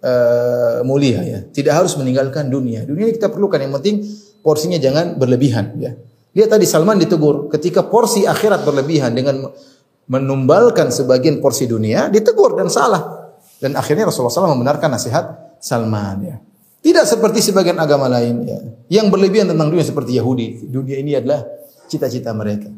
[0.00, 1.44] uh, mulia ya.
[1.44, 2.88] Tidak harus meninggalkan dunia.
[2.88, 3.60] Dunia ini kita perlukan.
[3.60, 3.96] Yang penting
[4.40, 5.92] porsinya jangan berlebihan ya.
[6.32, 9.52] Lihat tadi Salman ditegur ketika porsi akhirat berlebihan dengan
[10.12, 13.32] menumbalkan sebagian porsi dunia, ditegur dan salah.
[13.56, 16.36] Dan akhirnya Rasulullah SAW membenarkan nasihat Salman ya.
[16.82, 18.58] Tidak seperti sebagian agama lain ya.
[19.00, 20.68] Yang berlebihan tentang dunia seperti Yahudi.
[20.68, 21.46] Dunia ini adalah
[21.88, 22.68] cita-cita mereka.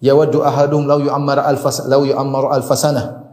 [0.00, 3.28] Yawaddu ahadum lau yu'ammar alfas lau yu'ammar alfasana.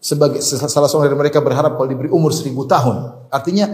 [0.00, 3.28] Sebagai salah seorang dari mereka berharap kalau diberi umur seribu tahun.
[3.28, 3.68] Artinya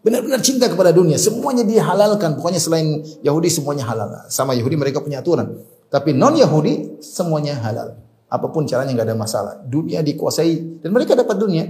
[0.00, 1.18] benar-benar cinta kepada dunia.
[1.18, 2.38] Semuanya dia halalkan.
[2.38, 4.30] Pokoknya selain Yahudi semuanya halal.
[4.30, 5.58] Sama Yahudi mereka punya aturan.
[5.90, 8.07] Tapi non Yahudi semuanya halal.
[8.28, 9.54] Apa pun caranya nggak ada masalah.
[9.64, 11.64] Dunia dikuasai dan mereka dapat dunia.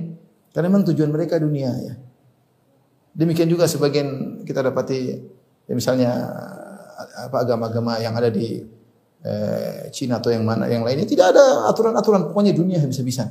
[0.51, 1.95] Karena memang tujuan mereka dunia ya.
[3.15, 4.99] Demikian juga sebagian kita dapati
[5.67, 6.11] ya misalnya
[6.99, 8.63] apa agama-agama yang ada di
[9.23, 13.31] eh, Cina atau yang mana yang lainnya tidak ada aturan-aturan pokoknya dunia bisa-bisa.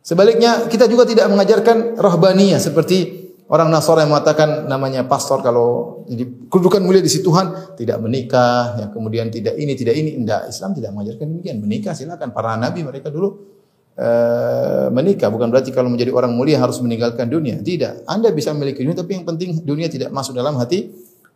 [0.00, 6.24] Sebaliknya kita juga tidak mengajarkan rohbaniyah seperti orang Nasara yang mengatakan namanya pastor kalau jadi
[6.48, 10.70] kedudukan mulia di situ Tuhan tidak menikah ya kemudian tidak ini tidak ini tidak Islam
[10.76, 13.58] tidak mengajarkan demikian menikah silakan para nabi mereka dulu
[13.98, 17.58] Eh, menikah bukan berarti kalau menjadi orang mulia harus meninggalkan dunia.
[17.58, 18.06] Tidak.
[18.06, 20.86] Anda bisa memiliki dunia tapi yang penting dunia tidak masuk dalam hati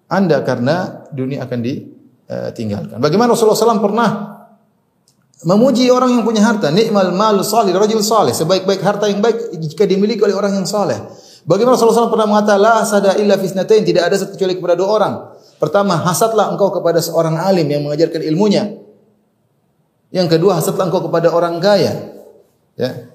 [0.06, 3.02] Anda karena dunia akan ditinggalkan.
[3.02, 4.10] Bagaimana Rasulullah SAW pernah
[5.42, 9.82] memuji orang yang punya harta, nikmal mal salih rajul salih, sebaik-baik harta yang baik jika
[9.82, 11.02] dimiliki oleh orang yang saleh.
[11.42, 15.14] Bagaimana Rasulullah SAW pernah mengatakan la sada illa fisnatain, tidak ada kecuali kepada dua orang.
[15.58, 18.78] Pertama, hasadlah engkau kepada seorang alim yang mengajarkan ilmunya.
[20.14, 22.12] Yang kedua, hasadlah engkau kepada orang kaya
[22.78, 23.12] ya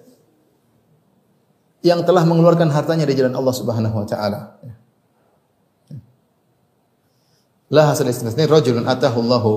[1.86, 4.60] yang telah mengeluarkan hartanya di jalan Allah Subhanahu wa taala.
[4.60, 4.74] Ya.
[7.72, 9.52] La hasal istisna rajulun atahu Allahu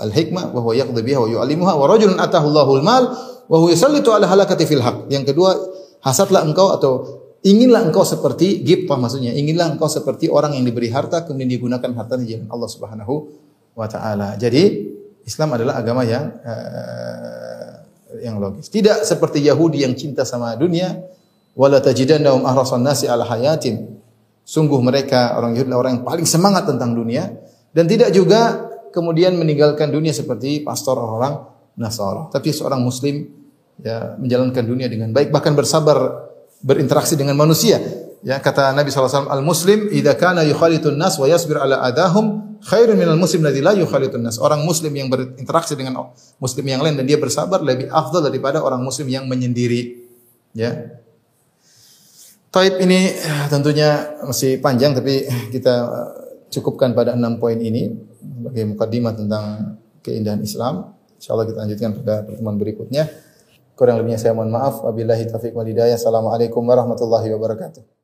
[0.00, 3.04] al-hikmah wa huwa yaqdi biha wa yu'allimuha wa rajulun atahu Allahu al-mal
[3.48, 5.08] wa yusallitu ala halakati fil haq.
[5.12, 5.56] Yang kedua,
[6.00, 11.24] hasadlah engkau atau inginlah engkau seperti gibtah maksudnya, inginlah engkau seperti orang yang diberi harta
[11.24, 13.14] kemudian digunakan hartanya di jalan Allah Subhanahu
[13.76, 14.36] wa taala.
[14.36, 14.92] Jadi
[15.24, 17.72] Islam adalah agama yang uh,
[18.20, 18.68] yang logis.
[18.68, 21.00] Tidak seperti Yahudi yang cinta sama dunia,
[21.56, 24.00] wala tajidannahum ahrasan nasi ala hayatin.
[24.44, 27.30] Sungguh mereka orang Yahudi orang yang paling semangat tentang dunia
[27.70, 31.46] dan tidak juga kemudian meninggalkan dunia seperti pastor orang
[31.78, 32.28] Nasara.
[32.28, 33.24] Tapi seorang muslim
[33.80, 36.29] ya menjalankan dunia dengan baik bahkan bersabar
[36.60, 37.80] berinteraksi dengan manusia.
[38.20, 43.16] Ya kata Nabi SAW, al-muslim idza kana yukhalitun nas wa yasbir ala adahum khairun minal
[43.16, 44.36] muslim ladzi la yukhalitun nas.
[44.36, 48.84] Orang muslim yang berinteraksi dengan muslim yang lain dan dia bersabar lebih afdal daripada orang
[48.84, 50.04] muslim yang menyendiri.
[50.52, 51.00] Ya.
[52.50, 56.08] Taib ini eh, tentunya masih panjang tapi kita eh,
[56.52, 57.88] cukupkan pada enam poin ini
[58.20, 59.44] sebagai mukadimah tentang
[60.04, 60.92] keindahan Islam.
[61.16, 63.29] Insyaallah kita lanjutkan pada pertemuan berikutnya.
[63.80, 64.84] Kurang lebihnya saya mohon maaf.
[64.84, 65.96] Wabillahi taufiq wal hidayah.
[65.96, 67.99] Assalamualaikum warahmatullahi wabarakatuh.